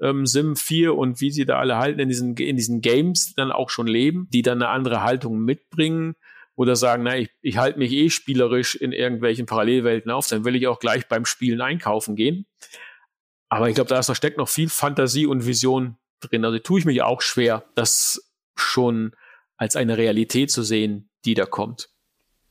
[0.00, 3.50] ähm, Sim 4 und wie sie da alle halten, in diesen, in diesen Games dann
[3.50, 6.14] auch schon leben, die dann eine andere Haltung mitbringen
[6.58, 10.56] oder sagen, na, ich, ich halte mich eh spielerisch in irgendwelchen Parallelwelten auf, dann will
[10.56, 12.46] ich auch gleich beim Spielen einkaufen gehen.
[13.48, 16.44] Aber ich glaube, da, ist, da steckt noch viel Fantasie und Vision drin.
[16.44, 19.14] Also tue ich mich auch schwer, das schon
[19.56, 21.90] als eine Realität zu sehen, die da kommt.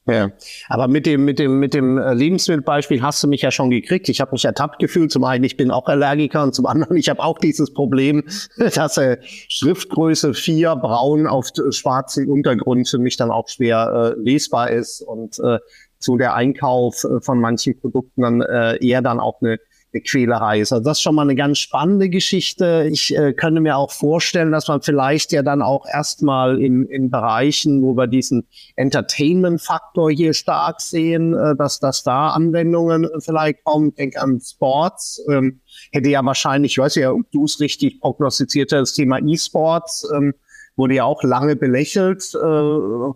[0.09, 0.31] Ja,
[0.69, 4.07] aber mit dem mit dem mit dem äh, Lebensmittelbeispiel hast du mich ja schon gekriegt.
[4.07, 5.11] Ich habe mich ertappt gefühlt.
[5.11, 8.23] Zum einen, ich bin auch Allergiker und zum anderen, ich habe auch dieses Problem,
[8.57, 14.71] dass äh, Schriftgröße 4 braun auf schwarzem Untergrund für mich dann auch schwer äh, lesbar
[14.71, 15.59] ist und äh,
[15.99, 19.59] so der Einkauf äh, von manchen Produkten dann äh, eher dann auch eine
[20.01, 20.71] Quälerei ist.
[20.71, 22.87] Also das ist schon mal eine ganz spannende Geschichte.
[22.91, 27.09] Ich äh, könnte mir auch vorstellen, dass man vielleicht ja dann auch erstmal in, in
[27.09, 33.89] Bereichen, wo wir diesen Entertainment-Faktor hier stark sehen, äh, dass, dass da Anwendungen vielleicht kommen.
[33.89, 35.23] Ich denke an Sports.
[35.29, 39.19] Ähm, hätte ja wahrscheinlich, ich weiß ja, ob du es richtig prognostiziert hast, das Thema
[39.19, 40.09] E-Sports.
[40.15, 40.33] Ähm,
[40.77, 42.33] wurde ja auch lange belächelt.
[42.35, 42.37] Äh,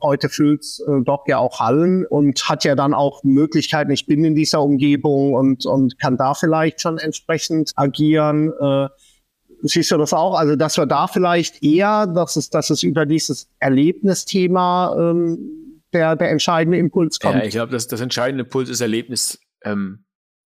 [0.01, 3.91] heute füllt äh, doch ja auch Hallen und hat ja dann auch Möglichkeiten.
[3.91, 8.51] Ich bin in dieser Umgebung und, und kann da vielleicht schon entsprechend agieren.
[8.59, 8.87] Äh,
[9.61, 10.35] siehst du das auch?
[10.35, 16.15] Also, dass wir da vielleicht eher, dass es, dass es über dieses Erlebnisthema ähm, der,
[16.15, 17.35] der entscheidende Impuls kommt.
[17.35, 19.39] Ja, ich glaube, das, das entscheidende Impuls ist Erlebnis.
[19.63, 20.03] Ähm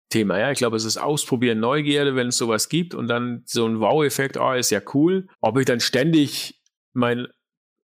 [0.10, 0.39] Thema.
[0.39, 3.80] Ja, ich glaube, es ist Ausprobieren, Neugierde, wenn es sowas gibt und dann so ein
[3.80, 5.28] Wow-Effekt, oh, ist ja cool.
[5.39, 6.59] Ob ich dann ständig
[6.93, 7.28] mein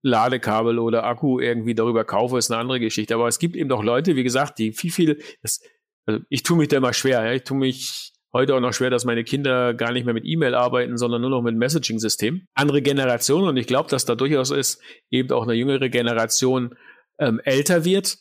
[0.03, 3.15] Ladekabel oder Akku irgendwie darüber kaufe, ist eine andere Geschichte.
[3.15, 5.61] Aber es gibt eben doch Leute, wie gesagt, die viel, viel, das,
[6.07, 7.25] also ich tue mich da immer schwer.
[7.25, 7.33] Ja?
[7.33, 10.55] Ich tue mich heute auch noch schwer, dass meine Kinder gar nicht mehr mit E-Mail
[10.55, 12.47] arbeiten, sondern nur noch mit Messaging-System.
[12.55, 14.81] Andere Generationen und ich glaube, dass da durchaus ist,
[15.11, 16.77] eben auch eine jüngere Generation
[17.19, 18.19] ähm, älter wird,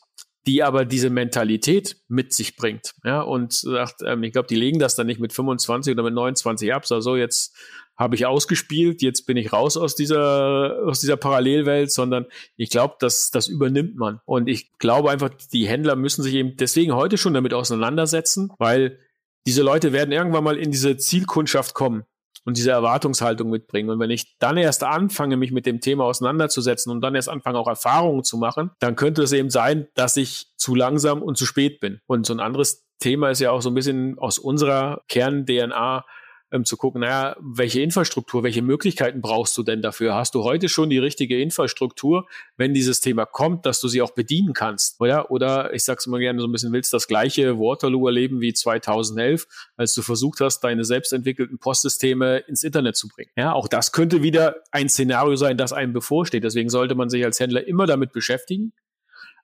[0.47, 2.93] die aber diese Mentalität mit sich bringt.
[3.03, 6.13] Ja, und sagt, ähm, ich glaube, die legen das dann nicht mit 25 oder mit
[6.13, 7.57] 29 ab, so, so jetzt
[7.97, 12.25] habe ich ausgespielt, jetzt bin ich raus aus dieser, aus dieser Parallelwelt, sondern
[12.58, 14.19] ich glaube, dass das übernimmt man.
[14.25, 18.99] Und ich glaube einfach, die Händler müssen sich eben deswegen heute schon damit auseinandersetzen, weil
[19.47, 22.03] diese Leute werden irgendwann mal in diese Zielkundschaft kommen
[22.45, 23.89] und diese Erwartungshaltung mitbringen.
[23.89, 27.60] Und wenn ich dann erst anfange, mich mit dem Thema auseinanderzusetzen und dann erst anfange,
[27.60, 31.45] auch Erfahrungen zu machen, dann könnte es eben sein, dass ich zu langsam und zu
[31.45, 31.99] spät bin.
[32.07, 36.05] Und so ein anderes Thema ist ja auch so ein bisschen aus unserer Kern-DNA
[36.52, 40.16] ähm, zu gucken, naja, welche Infrastruktur, welche Möglichkeiten brauchst du denn dafür?
[40.16, 44.12] Hast du heute schon die richtige Infrastruktur, wenn dieses Thema kommt, dass du sie auch
[44.12, 45.00] bedienen kannst?
[45.00, 48.54] Oder, oder ich sag's immer gerne so ein bisschen, willst das gleiche Waterloo erleben wie
[48.54, 53.32] 2011, als du versucht hast, deine selbstentwickelten Postsysteme ins Internet zu bringen?
[53.36, 56.43] Ja, auch das könnte wieder ein Szenario sein, das einem bevorsteht.
[56.43, 58.74] Deswegen sollte man sich als Händler immer damit beschäftigen.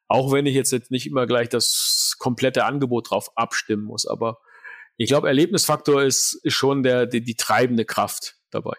[0.08, 4.40] Auch wenn ich jetzt nicht immer gleich das komplette Angebot drauf abstimmen muss, aber
[5.02, 8.76] ich glaube, Erlebnisfaktor ist, ist schon der, die, die treibende Kraft dabei.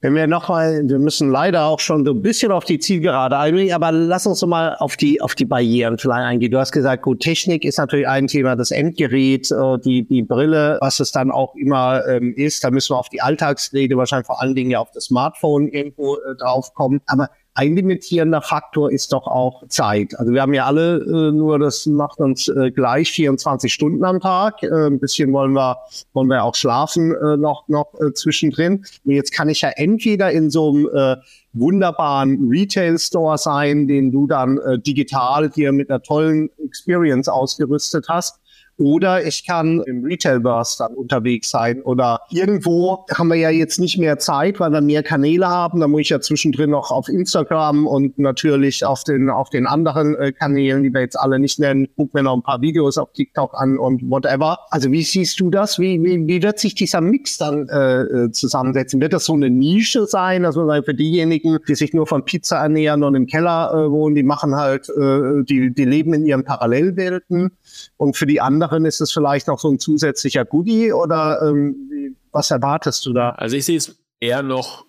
[0.00, 3.72] Wenn wir nochmal, wir müssen leider auch schon so ein bisschen auf die Zielgerade eingehen,
[3.72, 6.52] aber lass uns mal auf die, auf die Barrieren vielleicht eingehen.
[6.52, 10.78] Du hast gesagt, gut, Technik ist natürlich ein Thema, das Endgerät, äh, die, die Brille,
[10.80, 12.62] was es dann auch immer ähm, ist.
[12.62, 16.16] Da müssen wir auf die Alltagsrede, wahrscheinlich vor allen Dingen ja auf das Smartphone irgendwo
[16.16, 17.00] äh, draufkommen.
[17.06, 20.18] Aber ein limitierender Faktor ist doch auch Zeit.
[20.18, 24.20] Also wir haben ja alle äh, nur, das macht uns äh, gleich 24 Stunden am
[24.20, 24.62] Tag.
[24.62, 25.78] Äh, ein bisschen wollen wir,
[26.12, 28.84] wollen wir auch schlafen äh, noch, noch äh, zwischendrin.
[29.04, 31.16] Und jetzt kann ich ja entweder in so einem äh,
[31.54, 38.38] wunderbaren Retail-Store sein, den du dann digital hier mit einer tollen Experience ausgerüstet hast.
[38.78, 41.80] Oder ich kann im Retail-Burst dann unterwegs sein.
[41.80, 45.80] Oder irgendwo haben wir ja jetzt nicht mehr Zeit, weil wir mehr Kanäle haben.
[45.80, 50.14] Da muss ich ja zwischendrin noch auf Instagram und natürlich auf den, auf den anderen
[50.16, 53.12] äh, Kanälen, die wir jetzt alle nicht nennen, guck mir noch ein paar Videos auf
[53.12, 54.58] TikTok an und whatever.
[54.70, 55.78] Also wie siehst du das?
[55.78, 59.00] Wie, wie, wie wird sich dieser Mix dann äh, äh zusammensetzen?
[59.00, 60.44] Wird das so eine Nische sein?
[60.44, 64.22] Also für diejenigen, die sich nur von Pizza ernähren und im Keller äh, wohnen, die
[64.22, 67.52] machen halt, äh, die, die leben in ihren Parallelwelten.
[67.96, 72.50] Und für die anderen ist es vielleicht noch so ein zusätzlicher Goodie oder ähm, was
[72.50, 73.30] erwartest du da?
[73.30, 74.86] Also ich sehe es eher noch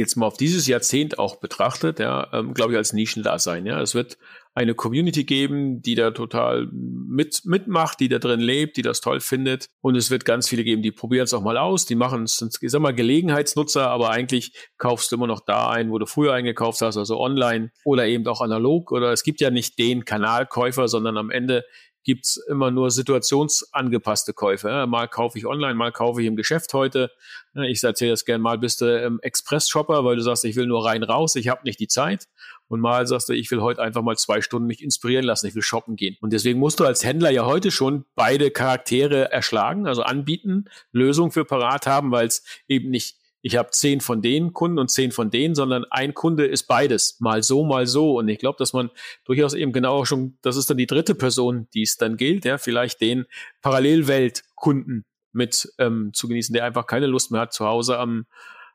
[0.00, 3.66] jetzt mal auf dieses Jahrzehnt auch betrachtet, ja, ähm, glaube ich, als Nischendasein.
[3.66, 4.18] Ja, es wird
[4.54, 9.20] eine Community geben, die da total mit, mitmacht, die da drin lebt, die das toll
[9.20, 9.68] findet.
[9.80, 12.42] Und es wird ganz viele geben, die probieren es auch mal aus, die machen es,
[12.60, 16.32] ich sag mal, Gelegenheitsnutzer, aber eigentlich kaufst du immer noch da ein, wo du früher
[16.32, 18.90] eingekauft hast, also online oder eben auch analog.
[18.90, 21.64] Oder es gibt ja nicht den Kanalkäufer, sondern am Ende
[22.02, 24.86] gibt's immer nur situationsangepasste Käufe.
[24.86, 27.10] Mal kaufe ich online, mal kaufe ich im Geschäft heute.
[27.54, 30.84] Ich erzähle das gerne, mal bist du im Express-Shopper, weil du sagst, ich will nur
[30.84, 32.26] rein raus, ich habe nicht die Zeit.
[32.68, 35.54] Und mal sagst du, ich will heute einfach mal zwei Stunden mich inspirieren lassen, ich
[35.54, 36.16] will shoppen gehen.
[36.20, 41.32] Und deswegen musst du als Händler ja heute schon beide Charaktere erschlagen, also anbieten, Lösungen
[41.32, 45.12] für parat haben, weil es eben nicht ich habe zehn von den Kunden und zehn
[45.12, 48.18] von denen, sondern ein Kunde ist beides, mal so, mal so.
[48.18, 48.90] Und ich glaube, dass man
[49.24, 52.58] durchaus eben genau schon, das ist dann die dritte Person, die es dann gilt, ja,
[52.58, 53.26] vielleicht den
[53.62, 58.26] Parallelweltkunden mit ähm, zu genießen, der einfach keine Lust mehr hat, zu Hause am,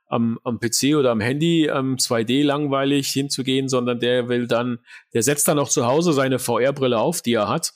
[0.07, 4.79] am, am PC oder am Handy ähm, 2D langweilig hinzugehen, sondern der will dann,
[5.13, 7.73] der setzt dann auch zu Hause seine VR-Brille auf, die er hat,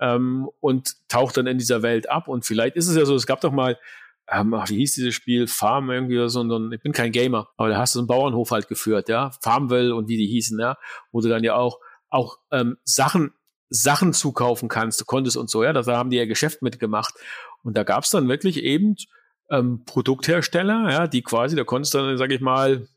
[0.00, 2.28] ähm, und taucht dann in dieser Welt ab.
[2.28, 3.78] Und vielleicht ist es ja so, es gab doch mal
[4.28, 5.46] ähm, ach, wie hieß dieses Spiel?
[5.46, 8.50] Farm irgendwie oder so, und ich bin kein Gamer, aber da hast du einen Bauernhof
[8.50, 10.76] halt geführt, ja, Farmville und wie die hießen, ja,
[11.12, 13.32] wo du dann ja auch, auch ähm, Sachen,
[13.68, 17.14] Sachen zukaufen kannst, du konntest und so, ja, da haben die ja Geschäft mitgemacht.
[17.62, 18.96] Und da gab's dann wirklich eben
[19.50, 22.88] ähm, Produkthersteller, ja, die quasi, da konntest du dann, sag ich mal,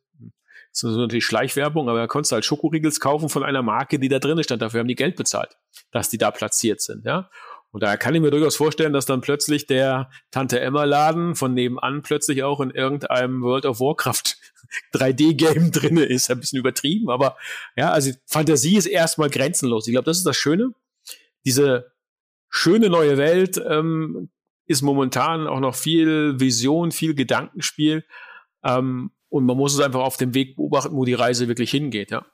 [0.72, 4.08] das ist natürlich Schleichwerbung, aber da konntest du halt Schokoriegels kaufen von einer Marke, die
[4.08, 4.62] da drin stand.
[4.62, 5.58] Dafür haben die Geld bezahlt,
[5.92, 7.30] dass die da platziert sind, ja.
[7.72, 11.54] Und daher kann ich mir durchaus vorstellen, dass dann plötzlich der Tante Emma Laden von
[11.54, 14.38] nebenan plötzlich auch in irgendeinem World of Warcraft
[14.94, 16.32] 3D-Game drinne ist.
[16.32, 17.38] Ein bisschen übertrieben, aber
[17.76, 19.88] ja, also Fantasie ist erstmal grenzenlos.
[19.88, 20.74] Ich glaube, das ist das Schöne.
[21.46, 21.92] Diese
[22.50, 24.30] schöne neue Welt ähm,
[24.66, 28.04] ist momentan auch noch viel Vision, viel Gedankenspiel.
[28.64, 32.10] Ähm, und man muss es einfach auf dem Weg beobachten, wo die Reise wirklich hingeht,
[32.12, 32.26] ja.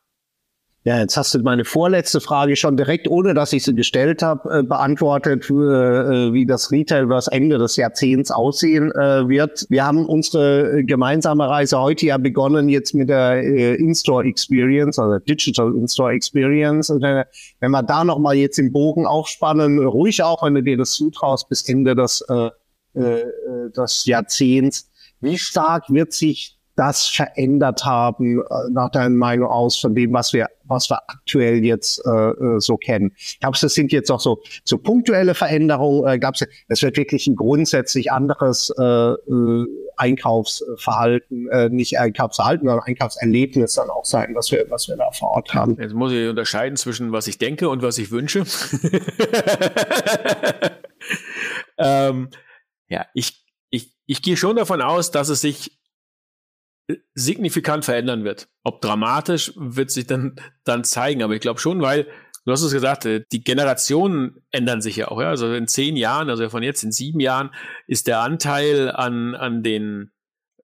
[0.87, 4.59] Ja, jetzt hast du meine vorletzte Frage schon direkt, ohne dass ich sie gestellt habe,
[4.59, 9.65] äh, beantwortet, äh, wie das Retail was Ende des Jahrzehnts aussehen äh, wird.
[9.69, 15.73] Wir haben unsere gemeinsame Reise heute ja begonnen jetzt mit der In-Store Experience, also Digital
[15.73, 16.91] In-Store Experience.
[16.91, 20.91] Und, wenn wir da nochmal jetzt den Bogen aufspannen, ruhig auch, wenn du dir das
[20.91, 22.23] zutraust, bis Ende des,
[22.93, 29.95] des Jahrzehnts, wie stark wird sich das verändert haben, äh, nach deiner Meinung aus, von
[29.95, 33.13] dem, was wir, was wir aktuell jetzt äh, äh so kennen?
[33.39, 36.07] Glaubst du, das sind jetzt auch so, so punktuelle Veränderungen?
[36.07, 39.65] Äh, glaubst es wird wirklich ein grundsätzlich anderes äh, äh,
[39.97, 45.31] Einkaufsverhalten, äh, nicht Einkaufsverhalten, sondern Einkaufserlebnis dann auch sein, was wir, was wir da vor
[45.31, 45.77] Ort haben?
[45.79, 48.45] Jetzt muss ich unterscheiden zwischen was ich denke und was ich wünsche.
[51.77, 52.29] ähm,
[52.89, 55.74] ja, ich, ich, ich gehe schon davon aus, dass es sich
[57.13, 58.47] signifikant verändern wird.
[58.63, 61.23] Ob dramatisch, wird sich dann, dann zeigen.
[61.23, 62.07] Aber ich glaube schon, weil
[62.45, 65.19] du hast es gesagt, äh, die Generationen ändern sich ja auch.
[65.19, 65.29] Ja?
[65.29, 67.51] Also in zehn Jahren, also von jetzt in sieben Jahren,
[67.87, 70.11] ist der Anteil an, an den,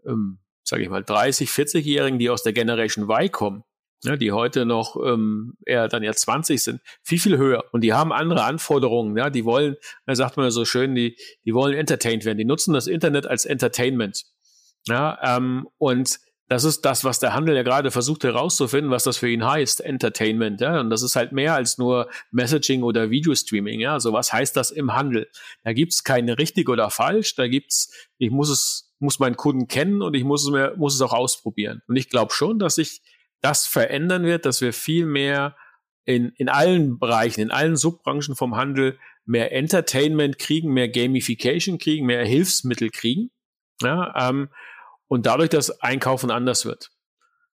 [0.05, 3.63] ähm, sage ich mal, 30, 40-Jährigen, die aus der Generation Y kommen,
[4.03, 7.65] ja, die heute noch ähm, eher dann ja 20 sind, viel, viel höher.
[7.72, 9.17] Und die haben andere Anforderungen.
[9.17, 12.38] Ja, die wollen, da sagt man so schön, die, die wollen entertained werden.
[12.38, 14.24] Die nutzen das Internet als Entertainment.
[14.88, 16.19] Ja, ähm, und
[16.51, 19.79] das ist das, was der Handel ja gerade versucht herauszufinden, was das für ihn heißt,
[19.79, 20.59] Entertainment.
[20.59, 20.82] Ja?
[20.82, 23.79] Und das ist halt mehr als nur Messaging oder Videostreaming.
[23.79, 23.93] Ja?
[23.93, 25.29] Also was heißt das im Handel?
[25.63, 27.36] Da gibt's keine richtig oder falsch.
[27.36, 30.93] Da gibt's, ich muss es, muss meinen Kunden kennen und ich muss es mir, muss
[30.93, 31.84] es auch ausprobieren.
[31.88, 33.01] Und ich glaube schon, dass sich
[33.39, 35.55] das verändern wird, dass wir viel mehr
[36.03, 42.07] in, in allen Bereichen, in allen Subbranchen vom Handel mehr Entertainment kriegen, mehr Gamification kriegen,
[42.07, 43.32] mehr Hilfsmittel kriegen.
[43.82, 44.49] Ja, ähm,
[45.07, 46.89] und dadurch das Einkaufen anders wird.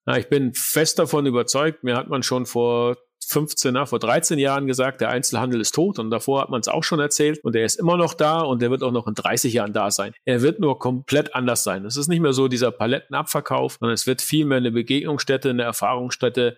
[0.06, 4.40] Ja, ich bin fest davon überzeugt, mir hat man schon vor 15, na, vor 13
[4.40, 7.56] Jahren gesagt, der Einzelhandel ist tot und davor hat man es auch schon erzählt und
[7.56, 10.14] er ist immer noch da und der wird auch noch in 30 Jahren da sein.
[10.24, 11.84] Er wird nur komplett anders sein.
[11.86, 16.58] Es ist nicht mehr so dieser Palettenabverkauf, sondern es wird vielmehr eine Begegnungsstätte, eine Erfahrungsstätte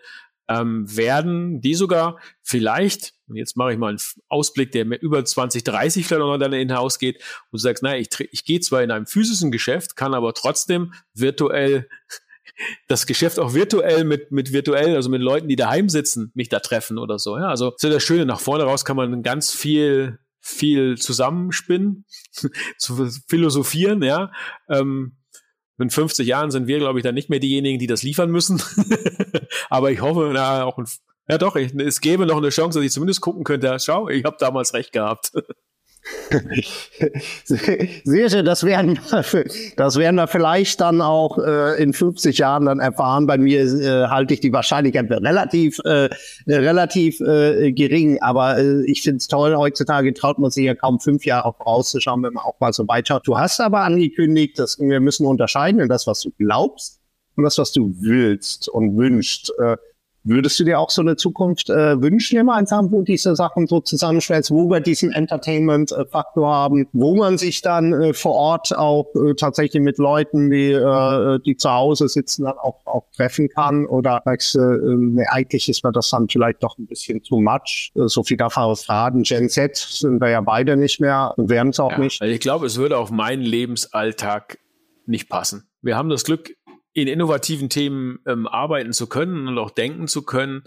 [0.50, 5.24] ähm, werden, die sogar vielleicht, und jetzt mache ich mal einen Ausblick, der mir über
[5.24, 8.92] 20, 30 vielleicht noch dann hinausgeht, und du sagst, naja, ich, ich gehe zwar in
[8.92, 11.88] einem physischen Geschäft, kann aber trotzdem virtuell
[12.88, 16.60] das Geschäft auch virtuell mit, mit virtuell, also mit Leuten, die daheim sitzen, mich da
[16.60, 17.38] treffen oder so.
[17.38, 18.26] Ja, also das ist das Schöne.
[18.26, 22.06] Nach vorne raus kann man ganz viel, viel zusammenspinnen,
[22.78, 24.32] zu philosophieren, ja.
[24.68, 25.19] Ähm,
[25.80, 28.62] in 50 Jahren sind wir, glaube ich, dann nicht mehr diejenigen, die das liefern müssen.
[29.70, 30.86] Aber ich hoffe, na, auch ein,
[31.28, 34.24] ja doch, ich, es gäbe noch eine Chance, dass ich zumindest gucken könnte, schau, ich
[34.26, 35.32] habe damals recht gehabt.
[37.46, 39.00] Sehr schön, das werden,
[39.76, 43.26] das werden wir vielleicht dann auch äh, in 50 Jahren dann erfahren.
[43.28, 46.10] Bei mir äh, halte ich die Wahrscheinlichkeit relativ, äh,
[46.48, 51.00] relativ äh, gering, aber äh, ich finde es toll, heutzutage traut man sich ja kaum
[51.00, 53.28] fünf Jahre vorauszuschauen, wenn man auch mal so weit schaut.
[53.28, 57.00] Du hast aber angekündigt, dass wir müssen unterscheiden in das, was du glaubst
[57.36, 59.52] und das, was du willst und wünschst.
[59.60, 59.78] Äh,
[60.24, 64.52] Würdest du dir auch so eine Zukunft äh, wünschen, gemeinsam, wo diese Sachen so zusammenschwelzt,
[64.52, 69.82] wo wir diesen Entertainment-Faktor haben, wo man sich dann äh, vor Ort auch äh, tatsächlich
[69.82, 73.86] mit Leuten, die, äh, die zu Hause sitzen, dann auch, auch treffen kann?
[73.86, 77.92] Oder sagst äh, nee, eigentlich ist mir das dann vielleicht doch ein bisschen too much?
[77.96, 79.24] Äh, so viel darf ich fragen.
[79.24, 82.22] Gen Z sind wir ja beide nicht mehr und werden es auch ja, nicht.
[82.22, 84.60] Also ich glaube, es würde auf meinen Lebensalltag
[85.06, 85.64] nicht passen.
[85.82, 86.56] Wir haben das Glück,
[86.94, 90.64] in innovativen Themen ähm, arbeiten zu können und auch denken zu können.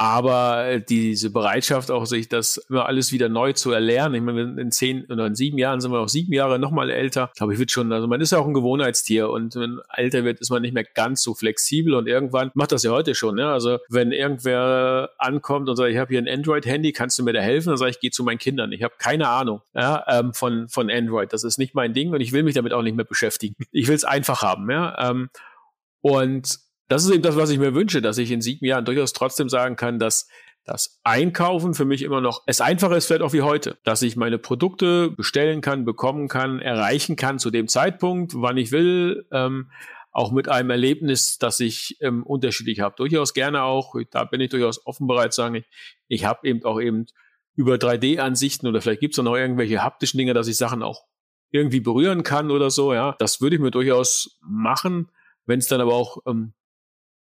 [0.00, 4.14] Aber diese Bereitschaft, auch sich das immer alles wieder neu zu erlernen.
[4.14, 7.28] Ich meine, in zehn oder in sieben Jahren sind wir auch sieben Jahre nochmal älter.
[7.34, 10.24] Ich glaube, ich wird schon, also man ist ja auch ein Gewohnheitstier und wenn älter
[10.24, 13.36] wird, ist man nicht mehr ganz so flexibel und irgendwann macht das ja heute schon.
[13.36, 13.52] Ja?
[13.52, 17.42] Also wenn irgendwer ankommt und sagt, ich habe hier ein Android-Handy, kannst du mir da
[17.42, 17.68] helfen?
[17.68, 18.72] Dann sage ich, gehe zu meinen Kindern.
[18.72, 21.30] Ich habe keine Ahnung ja, ähm, von, von Android.
[21.34, 23.54] Das ist nicht mein Ding und ich will mich damit auch nicht mehr beschäftigen.
[23.70, 24.70] Ich will es einfach haben.
[24.70, 25.10] Ja?
[25.10, 25.28] Ähm,
[26.00, 29.12] und das ist eben das, was ich mir wünsche, dass ich in sieben Jahren durchaus
[29.12, 30.28] trotzdem sagen kann, dass
[30.64, 34.16] das Einkaufen für mich immer noch es einfacher ist vielleicht auch wie heute, dass ich
[34.16, 39.70] meine Produkte bestellen kann, bekommen kann, erreichen kann zu dem Zeitpunkt, wann ich will, ähm,
[40.10, 42.96] auch mit einem Erlebnis, das ich ähm, unterschiedlich habe.
[42.96, 45.66] Durchaus gerne auch, da bin ich durchaus offen bereit zu sagen, ich,
[46.08, 47.06] ich habe eben auch eben
[47.54, 51.04] über 3D-Ansichten oder vielleicht gibt es noch irgendwelche haptischen Dinge, dass ich Sachen auch
[51.52, 53.14] irgendwie berühren kann oder so, ja.
[53.20, 55.08] Das würde ich mir durchaus machen
[55.50, 56.52] wenn es dann aber auch ähm,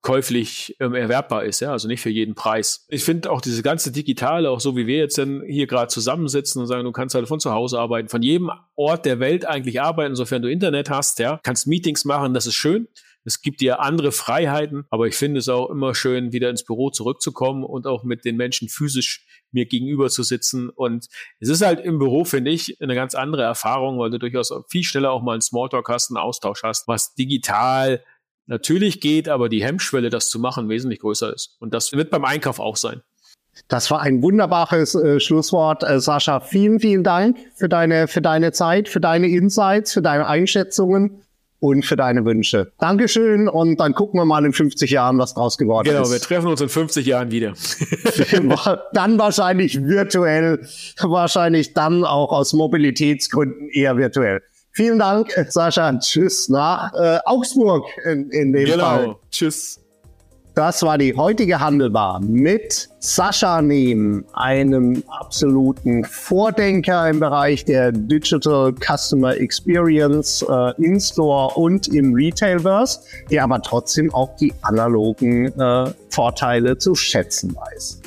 [0.03, 2.85] käuflich ähm, erwerbbar ist, ja, also nicht für jeden Preis.
[2.89, 6.61] Ich finde auch diese ganze Digitale, auch so wie wir jetzt dann hier gerade zusammensitzen
[6.61, 9.81] und sagen, du kannst halt von zu Hause arbeiten, von jedem Ort der Welt eigentlich
[9.81, 12.89] arbeiten, sofern du Internet hast, ja, kannst Meetings machen, das ist schön.
[13.25, 16.91] Es gibt dir andere Freiheiten, aber ich finde es auch immer schön, wieder ins Büro
[16.91, 20.71] zurückzukommen und auch mit den Menschen physisch mir gegenüber zu sitzen.
[20.71, 21.07] Und
[21.39, 24.83] es ist halt im Büro, finde ich, eine ganz andere Erfahrung, weil du durchaus viel
[24.83, 28.03] schneller auch mal einen Smalltalk hast, einen Austausch hast, was digital
[28.47, 31.57] natürlich geht, aber die Hemmschwelle, das zu machen, wesentlich größer ist.
[31.61, 33.03] Und das wird beim Einkauf auch sein.
[33.69, 35.83] Das war ein wunderbares äh, Schlusswort.
[35.83, 40.27] Äh, Sascha, vielen, vielen Dank für deine, für deine Zeit, für deine Insights, für deine
[40.27, 41.23] Einschätzungen
[41.63, 42.73] und für deine Wünsche.
[42.81, 46.09] Dankeschön und dann gucken wir mal in 50 Jahren, was draus geworden genau, ist.
[46.09, 47.53] Genau, wir treffen uns in 50 Jahren wieder.
[48.93, 50.67] dann wahrscheinlich virtuell,
[51.01, 54.43] wahrscheinlich dann auch aus Mobilitätsgründen eher virtuell.
[54.75, 55.93] Vielen Dank, Sascha.
[55.99, 58.85] Tschüss nach äh, Augsburg in, in dem genau.
[58.85, 59.17] Fall.
[59.31, 59.79] Tschüss.
[60.55, 68.75] Das war die heutige Handelbar mit Sascha Nehm, einem absoluten Vordenker im Bereich der Digital
[68.75, 73.01] Customer Experience äh, in Store und im Retailverse,
[73.31, 78.02] der aber trotzdem auch die analogen äh, Vorteile zu schätzen weiß.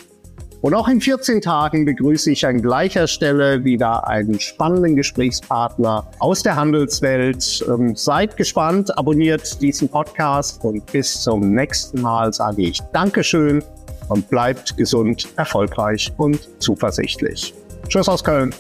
[0.66, 6.41] Und auch in 14 Tagen begrüße ich an gleicher Stelle wieder einen spannenden Gesprächspartner aus
[6.41, 7.63] der Handelswelt.
[7.68, 13.63] Ähm, seid gespannt, abonniert diesen Podcast und bis zum nächsten Mal sage ich Dankeschön
[14.09, 17.53] und bleibt gesund, erfolgreich und zuversichtlich.
[17.88, 18.51] Tschüss aus Köln.